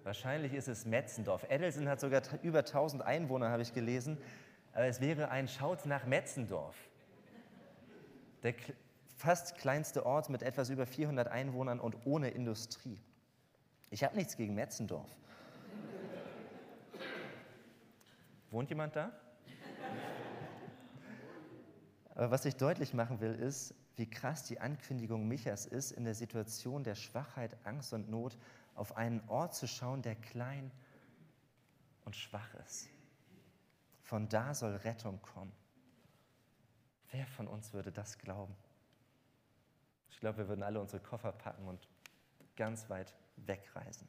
Wahrscheinlich 0.03 0.55
ist 0.55 0.67
es 0.67 0.87
Metzendorf. 0.87 1.45
Eddelsen 1.51 1.87
hat 1.87 2.01
sogar 2.01 2.23
über 2.43 2.61
1000 2.61 3.03
Einwohner, 3.03 3.51
habe 3.51 3.61
ich 3.61 3.75
gelesen. 3.75 4.17
Aber 4.73 4.87
es 4.87 5.01
wäre 5.01 5.29
ein 5.29 5.47
Schaut 5.47 5.85
nach 5.85 6.07
Metzendorf. 6.07 6.77
Der 8.43 8.55
fast 9.17 9.59
kleinste 9.59 10.07
Ort 10.07 10.31
mit 10.31 10.43
etwas 10.43 10.71
über 10.71 10.87
400 10.87 11.29
Einwohnern 11.29 11.81
und 11.81 12.07
ohne 12.07 12.31
Industrie. 12.31 12.99
Ich 13.91 14.03
habe 14.03 14.17
nichts 14.17 14.39
gegen 14.39 14.55
Metzendorf. 14.55 15.15
Wohnt 18.51 18.69
jemand 18.69 18.97
da? 18.97 19.13
Aber 22.15 22.31
was 22.31 22.45
ich 22.45 22.57
deutlich 22.57 22.93
machen 22.93 23.21
will, 23.21 23.35
ist, 23.35 23.75
wie 23.97 24.09
krass 24.09 24.45
die 24.45 24.61
Ankündigung 24.61 25.29
Michas 25.29 25.67
ist, 25.67 25.93
in 25.93 26.05
der 26.05 26.15
Situation 26.15 26.85
der 26.85 26.95
Schwachheit, 26.95 27.57
Angst 27.65 27.93
und 27.93 28.11
Not 28.11 28.37
auf 28.75 28.97
einen 28.97 29.27
Ort 29.29 29.55
zu 29.55 29.67
schauen, 29.67 30.03
der 30.03 30.17
klein 30.17 30.71
und 32.05 32.17
schwach 32.17 32.55
ist. 32.67 32.89
Von 34.03 34.29
da 34.29 34.55
soll 34.55 34.75
Rettung 34.77 35.21
kommen. 35.23 35.53
Wer 37.11 37.27
von 37.27 37.47
uns 37.47 37.73
würde 37.73 37.93
das 37.93 38.19
glauben? 38.19 38.55
Ich 40.11 40.19
glaube, 40.19 40.39
wir 40.39 40.49
würden 40.49 40.63
alle 40.63 40.81
unsere 40.81 41.03
Koffer 41.03 41.33
packen 41.33 41.67
und 41.67 41.89
ganz 42.57 42.91
weit 42.91 43.15
wegreisen. 43.37 44.09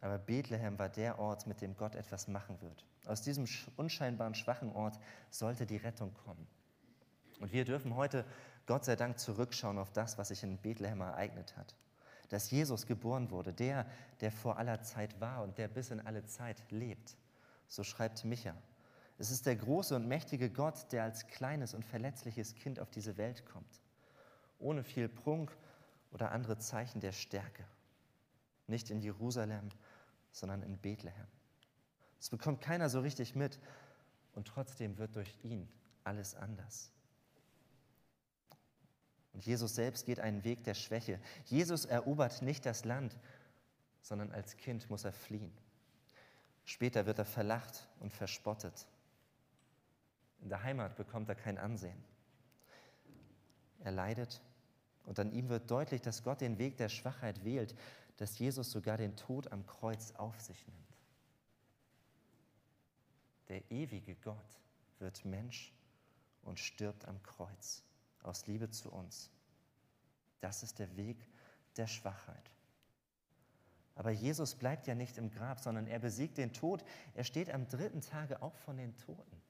Aber 0.00 0.18
Bethlehem 0.18 0.78
war 0.78 0.88
der 0.88 1.18
Ort, 1.18 1.46
mit 1.46 1.60
dem 1.60 1.76
Gott 1.76 1.94
etwas 1.94 2.28
machen 2.28 2.60
wird. 2.60 2.84
Aus 3.06 3.22
diesem 3.22 3.46
unscheinbaren 3.76 4.34
schwachen 4.34 4.70
Ort 4.72 4.98
sollte 5.30 5.66
die 5.66 5.78
Rettung 5.78 6.12
kommen. 6.14 6.46
Und 7.40 7.52
wir 7.52 7.64
dürfen 7.64 7.96
heute 7.96 8.24
Gott 8.66 8.84
sei 8.84 8.96
Dank 8.96 9.18
zurückschauen 9.18 9.78
auf 9.78 9.92
das, 9.92 10.18
was 10.18 10.28
sich 10.28 10.42
in 10.42 10.58
Bethlehem 10.58 11.00
ereignet 11.00 11.56
hat 11.56 11.74
dass 12.28 12.50
Jesus 12.50 12.86
geboren 12.86 13.30
wurde, 13.30 13.52
der, 13.52 13.86
der 14.20 14.32
vor 14.32 14.58
aller 14.58 14.82
Zeit 14.82 15.20
war 15.20 15.42
und 15.42 15.58
der 15.58 15.68
bis 15.68 15.90
in 15.90 16.00
alle 16.00 16.24
Zeit 16.24 16.62
lebt. 16.70 17.16
So 17.68 17.84
schreibt 17.84 18.24
Micha. 18.24 18.54
Es 19.18 19.30
ist 19.30 19.46
der 19.46 19.56
große 19.56 19.96
und 19.96 20.08
mächtige 20.08 20.50
Gott, 20.50 20.92
der 20.92 21.04
als 21.04 21.26
kleines 21.26 21.72
und 21.72 21.84
verletzliches 21.84 22.54
Kind 22.54 22.80
auf 22.80 22.90
diese 22.90 23.16
Welt 23.16 23.46
kommt, 23.46 23.80
ohne 24.58 24.84
viel 24.84 25.08
Prunk 25.08 25.56
oder 26.12 26.32
andere 26.32 26.58
Zeichen 26.58 27.00
der 27.00 27.12
Stärke. 27.12 27.64
Nicht 28.66 28.90
in 28.90 29.00
Jerusalem, 29.00 29.70
sondern 30.36 30.62
in 30.62 30.76
Bethlehem. 30.76 31.26
Es 32.20 32.28
bekommt 32.28 32.60
keiner 32.60 32.90
so 32.90 33.00
richtig 33.00 33.34
mit 33.34 33.58
und 34.34 34.46
trotzdem 34.46 34.98
wird 34.98 35.16
durch 35.16 35.34
ihn 35.42 35.66
alles 36.04 36.34
anders. 36.34 36.92
Und 39.32 39.44
Jesus 39.46 39.74
selbst 39.74 40.04
geht 40.04 40.20
einen 40.20 40.44
Weg 40.44 40.62
der 40.64 40.74
Schwäche. 40.74 41.20
Jesus 41.46 41.86
erobert 41.86 42.42
nicht 42.42 42.66
das 42.66 42.84
Land, 42.84 43.18
sondern 44.02 44.30
als 44.30 44.56
Kind 44.58 44.88
muss 44.90 45.04
er 45.04 45.12
fliehen. 45.12 45.52
Später 46.64 47.06
wird 47.06 47.18
er 47.18 47.24
verlacht 47.24 47.88
und 48.00 48.12
verspottet. 48.12 48.86
In 50.40 50.50
der 50.50 50.62
Heimat 50.62 50.96
bekommt 50.96 51.30
er 51.30 51.34
kein 51.34 51.56
Ansehen. 51.56 52.02
Er 53.80 53.92
leidet 53.92 54.42
und 55.06 55.18
an 55.18 55.32
ihm 55.32 55.48
wird 55.48 55.70
deutlich, 55.70 56.02
dass 56.02 56.22
Gott 56.22 56.42
den 56.42 56.58
Weg 56.58 56.76
der 56.76 56.88
Schwachheit 56.88 57.44
wählt, 57.44 57.74
dass 58.16 58.38
Jesus 58.38 58.70
sogar 58.70 58.96
den 58.96 59.16
Tod 59.16 59.52
am 59.52 59.66
Kreuz 59.66 60.12
auf 60.12 60.40
sich 60.40 60.66
nimmt. 60.66 60.96
Der 63.48 63.70
ewige 63.70 64.14
Gott 64.16 64.60
wird 64.98 65.24
Mensch 65.24 65.72
und 66.42 66.58
stirbt 66.58 67.04
am 67.06 67.22
Kreuz 67.22 67.82
aus 68.22 68.46
Liebe 68.46 68.70
zu 68.70 68.90
uns. 68.90 69.30
Das 70.40 70.62
ist 70.62 70.78
der 70.78 70.96
Weg 70.96 71.16
der 71.76 71.86
Schwachheit. 71.86 72.50
Aber 73.94 74.10
Jesus 74.10 74.54
bleibt 74.54 74.86
ja 74.86 74.94
nicht 74.94 75.16
im 75.16 75.30
Grab, 75.30 75.58
sondern 75.58 75.86
er 75.86 75.98
besiegt 75.98 76.36
den 76.36 76.52
Tod. 76.52 76.84
Er 77.14 77.24
steht 77.24 77.50
am 77.50 77.66
dritten 77.66 78.02
Tage 78.02 78.42
auch 78.42 78.56
von 78.56 78.76
den 78.76 78.94
Toten. 78.96 79.40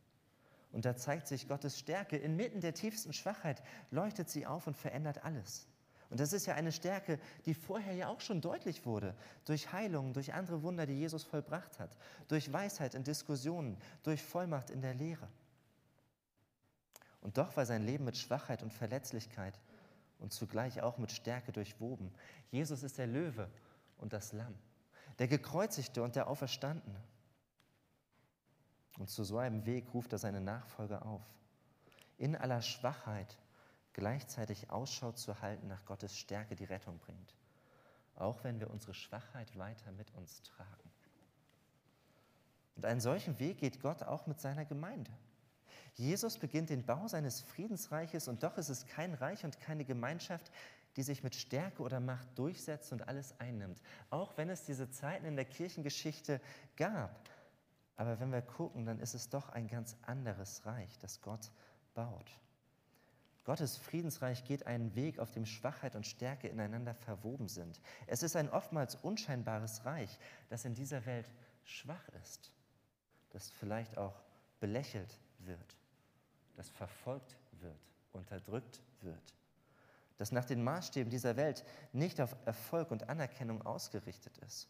Und 0.73 0.85
da 0.85 0.97
zeigt 0.97 1.27
sich 1.27 1.49
Gottes 1.49 1.79
Stärke. 1.79 2.17
Inmitten 2.17 2.61
der 2.61 2.75
tiefsten 2.75 3.13
Schwachheit 3.13 3.63
leuchtet 3.91 4.29
sie 4.29 4.47
auf 4.47 4.67
und 4.67 4.77
verändert 4.77 5.25
alles. 5.25 5.67
Und 6.09 6.21
das 6.21 6.33
ist 6.33 6.47
ja 6.47 6.55
eine 6.55 6.73
Stärke, 6.73 7.19
die 7.47 7.55
vorher 7.55 7.95
ja 7.95 8.09
auch 8.09 8.21
schon 8.21 8.41
deutlich 8.41 8.87
wurde. 8.87 9.15
Durch 9.45 9.73
Heilungen, 9.73 10.13
durch 10.13 10.35
andere 10.35 10.63
Wunder, 10.63 10.87
die 10.87 10.95
Jesus 10.95 11.25
vollbracht 11.25 11.79
hat. 11.81 11.97
Durch 12.29 12.53
Weisheit 12.53 12.95
in 12.95 13.03
Diskussionen, 13.03 13.77
durch 14.05 14.23
Vollmacht 14.23 14.71
in 14.71 14.81
der 14.81 14.95
Lehre. 14.95 15.29
Und 17.21 17.39
doch 17.39 17.57
war 17.57 17.67
sein 17.67 17.85
Leben 17.85 18.05
mit 18.05 18.17
Schwachheit 18.17 18.63
und 18.63 18.73
Verletzlichkeit 18.73 19.59
und 20.21 20.33
zugleich 20.33 20.81
auch 20.83 20.99
mit 20.99 21.11
Stärke 21.11 21.51
durchwoben. 21.51 22.13
Jesus 22.51 22.85
ist 22.85 22.99
der 22.99 23.09
Löwe 23.09 23.51
und 23.99 24.13
das 24.13 24.33
Lamm, 24.33 24.55
der 25.19 25.27
gekreuzigte 25.27 26.03
und 26.03 26.15
der 26.15 26.29
Auferstandene. 26.29 27.03
Und 28.99 29.11
zu 29.11 29.25
so 29.25 29.39
einem 29.39 29.67
Weg 29.67 29.93
ruft 29.93 30.13
er 30.13 30.19
seine 30.19 30.41
Nachfolger 30.41 31.05
auf, 31.05 31.23
in 32.17 32.37
aller 32.37 32.63
Schwachheit 32.63 33.37
gleichzeitig 33.97 34.69
Ausschau 34.69 35.13
zu 35.13 35.41
halten 35.41 35.69
nach 35.69 35.83
Gottes 35.87 36.19
Stärke, 36.19 36.55
die 36.55 36.67
Rettung 36.67 36.99
bringt, 36.99 37.35
auch 38.15 38.45
wenn 38.45 38.61
wir 38.61 38.71
unsere 38.71 38.93
Schwachheit 38.93 39.57
weiter 39.57 39.91
mit 39.93 40.13
uns 40.13 40.43
tragen. 40.43 40.91
Und 42.77 42.85
einen 42.85 43.01
solchen 43.01 43.39
Weg 43.39 43.57
geht 43.57 43.81
Gott 43.81 44.03
auch 44.03 44.27
mit 44.27 44.39
seiner 44.39 44.67
Gemeinde. 44.67 45.11
Jesus 45.95 46.37
beginnt 46.37 46.69
den 46.69 46.85
Bau 46.85 47.09
seines 47.09 47.41
Friedensreiches 47.41 48.29
und 48.29 48.43
doch 48.43 48.59
ist 48.59 48.69
es 48.69 48.87
kein 48.87 49.15
Reich 49.15 49.47
und 49.47 49.61
keine 49.61 49.87
Gemeinschaft, 49.87 50.53
die 50.97 51.03
sich 51.03 51.23
mit 51.23 51.35
Stärke 51.35 51.83
oder 51.83 51.99
Macht 51.99 52.39
durchsetzt 52.39 52.93
und 52.93 53.09
alles 53.09 53.41
einnimmt. 53.41 53.81
Auch 54.11 54.37
wenn 54.37 54.51
es 54.51 54.65
diese 54.65 54.91
Zeiten 54.91 55.25
in 55.25 55.37
der 55.37 55.47
Kirchengeschichte 55.47 56.43
gab. 56.77 57.31
Aber 57.97 58.21
wenn 58.21 58.31
wir 58.31 58.43
gucken, 58.43 58.85
dann 58.85 59.01
ist 59.01 59.15
es 59.15 59.31
doch 59.31 59.49
ein 59.49 59.69
ganz 59.69 59.97
anderes 60.03 60.67
Reich, 60.67 60.99
das 60.99 61.23
Gott 61.23 61.51
baut. 61.95 62.31
Gottes 63.47 63.79
Friedensreich 63.79 64.45
geht 64.45 64.67
einen 64.67 64.95
Weg, 64.95 65.19
auf 65.19 65.31
dem 65.31 65.47
Schwachheit 65.47 65.97
und 65.97 66.07
Stärke 66.07 66.49
ineinander 66.49 66.95
verwoben 66.95 67.49
sind. 67.49 67.81
Es 68.07 68.23
ist 68.23 68.37
ein 68.37 68.51
oftmals 68.51 68.97
unscheinbares 68.97 69.87
Reich, 69.87 70.19
das 70.51 70.67
in 70.67 70.75
dieser 70.75 71.07
Welt 71.07 71.31
schwach 71.65 72.09
ist, 72.23 72.53
das 73.31 73.49
vielleicht 73.49 73.97
auch 73.97 74.21
belächelt 74.61 75.19
wird 75.39 75.77
das 76.57 76.71
verfolgt 76.71 77.37
wird, 77.61 77.79
unterdrückt 78.13 78.83
wird, 79.03 79.35
das 80.17 80.33
nach 80.33 80.45
den 80.45 80.65
Maßstäben 80.65 81.11
dieser 81.11 81.37
Welt 81.37 81.65
nicht 81.93 82.21
auf 82.21 82.35
Erfolg 82.47 82.91
und 82.91 83.09
Anerkennung 83.09 83.65
ausgerichtet 83.65 84.39
ist. 84.39 84.69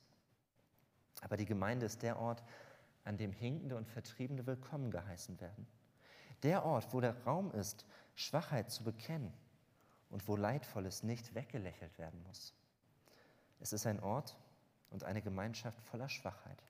Aber 1.22 1.36
die 1.36 1.46
Gemeinde 1.46 1.86
ist 1.86 2.02
der 2.02 2.18
Ort, 2.18 2.42
an 3.04 3.16
dem 3.16 3.32
Hinkende 3.32 3.76
und 3.76 3.88
Vertriebene 3.88 4.46
willkommen 4.46 4.90
geheißen 4.90 5.40
werden. 5.40 5.66
Der 6.42 6.64
Ort, 6.64 6.92
wo 6.92 7.00
der 7.00 7.16
Raum 7.22 7.52
ist, 7.52 7.86
Schwachheit 8.16 8.70
zu 8.70 8.82
bekennen 8.82 9.32
und 10.10 10.26
wo 10.26 10.36
Leidvolles 10.36 11.02
nicht 11.02 11.34
weggelächelt 11.34 11.98
werden 11.98 12.22
muss. 12.24 12.54
Es 13.60 13.72
ist 13.72 13.86
ein 13.86 14.00
Ort 14.00 14.36
und 14.90 15.04
eine 15.04 15.22
Gemeinschaft 15.22 15.80
voller 15.82 16.08
Schwachheit. 16.08 16.62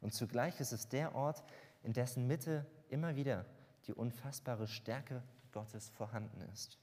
Und 0.00 0.12
zugleich 0.12 0.58
ist 0.60 0.72
es 0.72 0.88
der 0.88 1.14
Ort, 1.14 1.44
in 1.82 1.92
dessen 1.92 2.26
Mitte 2.26 2.66
immer 2.88 3.16
wieder 3.16 3.46
die 3.86 3.94
unfassbare 3.94 4.66
Stärke 4.66 5.22
Gottes 5.52 5.90
vorhanden 5.90 6.40
ist. 6.52 6.78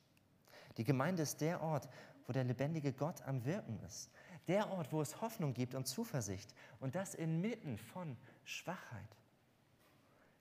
Die 0.78 0.84
Gemeinde 0.84 1.24
ist 1.24 1.42
der 1.42 1.62
Ort, 1.62 1.90
wo 2.26 2.34
der 2.34 2.44
lebendige 2.44 2.94
Gott 2.94 3.22
am 3.24 3.46
Wirken 3.46 3.80
ist. 3.82 4.10
Der 4.48 4.70
Ort, 4.72 4.92
wo 4.92 5.02
es 5.02 5.22
Hoffnung 5.22 5.54
gibt 5.54 5.76
und 5.76 5.88
Zuversicht 5.88 6.54
und 6.80 6.96
das 6.96 7.16
inmitten 7.16 7.78
von 7.78 8.18
Schwachheit. 8.44 9.18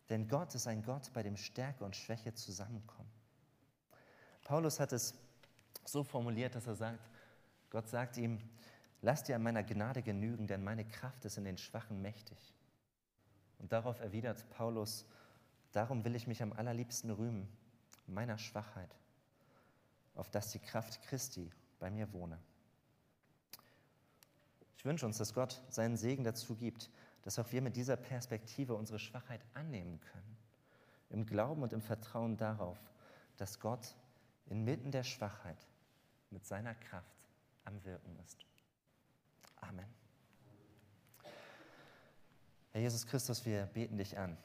Denn 0.09 0.29
Gott 0.29 0.55
ist 0.55 0.67
ein 0.67 0.83
Gott, 0.83 1.13
bei 1.13 1.23
dem 1.23 1.37
Stärke 1.37 1.85
und 1.85 1.97
Schwäche 1.97 2.35
zusammenkommen. 2.35 3.12
Paulus 4.45 4.81
hat 4.81 4.93
es 4.93 5.15
so 5.85 6.05
formuliert, 6.05 6.55
dass 6.55 6.67
er 6.67 6.75
sagt, 6.75 7.11
Gott 7.71 7.89
sagt 7.89 8.17
ihm, 8.17 8.41
lass 9.01 9.25
dir 9.25 9.37
an 9.37 9.43
meiner 9.43 9.63
Gnade 9.63 10.03
genügen, 10.03 10.47
denn 10.47 10.63
meine 10.63 10.85
Kraft 10.85 11.25
ist 11.25 11.39
in 11.39 11.45
den 11.45 11.59
Schwachen 11.59 12.03
mächtig. 12.03 12.55
Und 13.59 13.73
darauf 13.73 14.01
erwidert 14.01 14.49
Paulus, 14.51 15.07
Darum 15.73 16.05
will 16.05 16.15
ich 16.15 16.27
mich 16.27 16.43
am 16.43 16.53
allerliebsten 16.53 17.11
rühmen, 17.11 17.49
meiner 18.07 18.39
Schwachheit, 18.39 18.95
auf 20.15 20.29
dass 20.29 20.53
die 20.53 20.59
Kraft 20.59 21.03
Christi 21.03 21.51
bei 21.81 21.91
mir 21.91 22.13
wohne. 22.13 22.39
Ich 24.77 24.85
wünsche 24.85 25.07
uns, 25.07 25.17
dass 25.17 25.33
Gott 25.33 25.63
seinen 25.71 25.97
Segen 25.97 26.25
dazu 26.25 26.57
gibt, 26.57 26.91
dass 27.23 27.39
auch 27.39 27.51
wir 27.53 27.63
mit 27.63 27.77
dieser 27.77 27.97
Perspektive 27.97 28.75
unsere 28.75 28.99
Schwachheit 28.99 29.41
annehmen 29.55 30.01
können. 30.01 30.37
Im 31.09 31.25
Glauben 31.25 31.63
und 31.63 31.73
im 31.73 31.81
Vertrauen 31.81 32.37
darauf, 32.37 32.79
dass 33.37 33.61
Gott 33.61 33.95
inmitten 34.53 34.91
der 34.91 35.03
Schwachheit 35.03 35.57
mit 36.31 36.47
seiner 36.47 36.75
Kraft 36.75 37.17
am 37.65 37.83
Wirken 37.87 38.19
ist. 38.19 38.37
Amen. 39.57 39.89
Herr 42.73 42.83
Jesus 42.83 43.07
Christus, 43.07 43.47
wir 43.47 43.65
beten 43.65 43.97
dich 43.97 44.19
an 44.19 44.37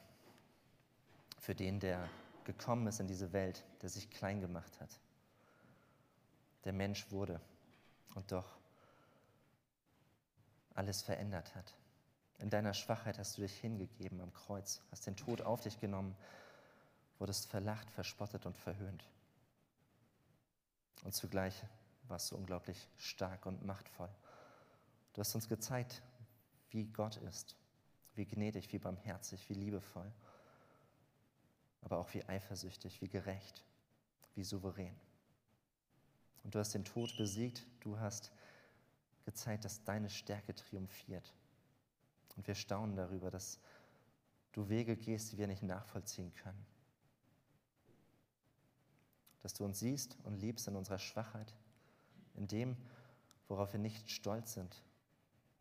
für 1.38 1.54
den, 1.54 1.78
der 1.78 2.08
gekommen 2.44 2.86
ist 2.86 3.00
in 3.00 3.06
diese 3.06 3.34
Welt, 3.34 3.62
der 3.82 3.90
sich 3.90 4.08
klein 4.08 4.40
gemacht 4.40 4.80
hat, 4.80 4.98
der 6.64 6.72
Mensch 6.72 7.10
wurde 7.10 7.38
und 8.14 8.32
doch 8.32 8.56
alles 10.74 11.02
verändert 11.02 11.54
hat. 11.54 11.74
In 12.38 12.48
deiner 12.48 12.72
Schwachheit 12.72 13.18
hast 13.18 13.36
du 13.36 13.42
dich 13.42 13.54
hingegeben 13.60 14.22
am 14.22 14.32
Kreuz, 14.32 14.80
hast 14.90 15.06
den 15.06 15.16
Tod 15.16 15.42
auf 15.42 15.60
dich 15.60 15.78
genommen, 15.80 16.16
wurdest 17.18 17.50
verlacht, 17.50 17.90
verspottet 17.90 18.46
und 18.46 18.56
verhöhnt. 18.56 19.04
Und 21.04 21.12
zugleich 21.12 21.64
warst 22.08 22.30
du 22.30 22.36
unglaublich 22.36 22.88
stark 22.96 23.46
und 23.46 23.64
machtvoll. 23.64 24.10
Du 25.12 25.20
hast 25.20 25.34
uns 25.34 25.48
gezeigt, 25.48 26.02
wie 26.70 26.84
Gott 26.84 27.16
ist, 27.16 27.56
wie 28.14 28.26
gnädig, 28.26 28.72
wie 28.72 28.78
barmherzig, 28.78 29.48
wie 29.48 29.54
liebevoll, 29.54 30.10
aber 31.82 31.98
auch 31.98 32.12
wie 32.14 32.24
eifersüchtig, 32.24 33.00
wie 33.00 33.08
gerecht, 33.08 33.64
wie 34.34 34.44
souverän. 34.44 34.94
Und 36.44 36.54
du 36.54 36.58
hast 36.58 36.74
den 36.74 36.84
Tod 36.84 37.16
besiegt, 37.16 37.66
du 37.80 37.98
hast 37.98 38.32
gezeigt, 39.24 39.64
dass 39.64 39.84
deine 39.84 40.08
Stärke 40.08 40.54
triumphiert. 40.54 41.34
Und 42.36 42.46
wir 42.46 42.54
staunen 42.54 42.96
darüber, 42.96 43.30
dass 43.30 43.58
du 44.52 44.68
Wege 44.68 44.96
gehst, 44.96 45.32
die 45.32 45.38
wir 45.38 45.46
nicht 45.46 45.62
nachvollziehen 45.62 46.32
können. 46.34 46.64
Dass 49.48 49.54
du 49.54 49.64
uns 49.64 49.78
siehst 49.78 50.14
und 50.24 50.34
liebst 50.34 50.68
in 50.68 50.76
unserer 50.76 50.98
Schwachheit, 50.98 51.54
in 52.34 52.48
dem, 52.48 52.76
worauf 53.48 53.72
wir 53.72 53.80
nicht 53.80 54.10
stolz 54.10 54.52
sind, 54.52 54.84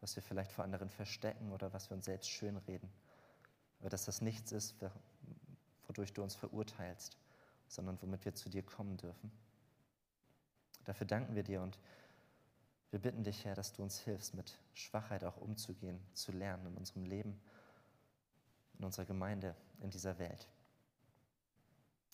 was 0.02 0.14
wir 0.18 0.22
vielleicht 0.22 0.52
vor 0.52 0.66
anderen 0.66 0.90
verstecken 0.90 1.54
oder 1.54 1.72
was 1.72 1.90
wir 1.90 1.96
uns 1.96 2.04
selbst 2.04 2.30
schönreden. 2.30 2.90
Aber 3.80 3.88
dass 3.88 4.04
das 4.04 4.20
nichts 4.20 4.52
ist, 4.52 4.76
wodurch 5.88 6.12
du 6.12 6.22
uns 6.22 6.36
verurteilst, 6.36 7.18
sondern 7.70 7.98
womit 8.02 8.26
wir 8.26 8.36
zu 8.36 8.50
dir 8.50 8.62
kommen 8.62 8.98
dürfen. 8.98 9.32
Dafür 10.84 11.08
danken 11.08 11.34
wir 11.34 11.44
dir 11.44 11.62
und 11.62 11.80
wir 12.92 13.00
bitten 13.00 13.24
dich, 13.24 13.46
Herr, 13.46 13.56
dass 13.56 13.72
du 13.72 13.84
uns 13.84 14.00
hilfst, 14.00 14.34
mit 14.34 14.60
Schwachheit 14.74 15.24
auch 15.24 15.38
umzugehen, 15.38 16.02
zu 16.12 16.34
lernen 16.34 16.66
in 16.66 16.76
unserem 16.76 17.06
Leben, 17.06 17.40
in 18.80 18.84
unserer 18.84 19.06
Gemeinde, 19.06 19.56
in 19.80 19.92
dieser 19.92 20.20
Welt. 20.20 20.46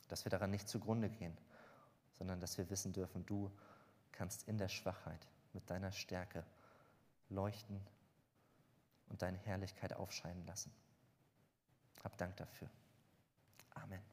Dass 0.08 0.24
wir 0.24 0.30
daran 0.30 0.52
nicht 0.52 0.70
zugrunde 0.70 1.10
gehen, 1.10 1.36
sondern 2.18 2.40
dass 2.40 2.58
wir 2.58 2.70
wissen 2.70 2.94
dürfen, 2.94 3.26
du 3.26 3.52
kannst 4.12 4.48
in 4.48 4.58
der 4.58 4.70
Schwachheit 4.70 5.28
mit 5.54 5.70
deiner 5.70 5.92
Stärke 5.92 6.46
leuchten 7.30 7.80
und 9.10 9.22
deine 9.22 9.38
Herrlichkeit 9.38 9.94
aufscheinen 9.94 10.46
lassen. 10.46 10.72
Hab 12.04 12.18
Dank 12.18 12.36
dafür. 12.38 12.70
Amen. 13.76 14.13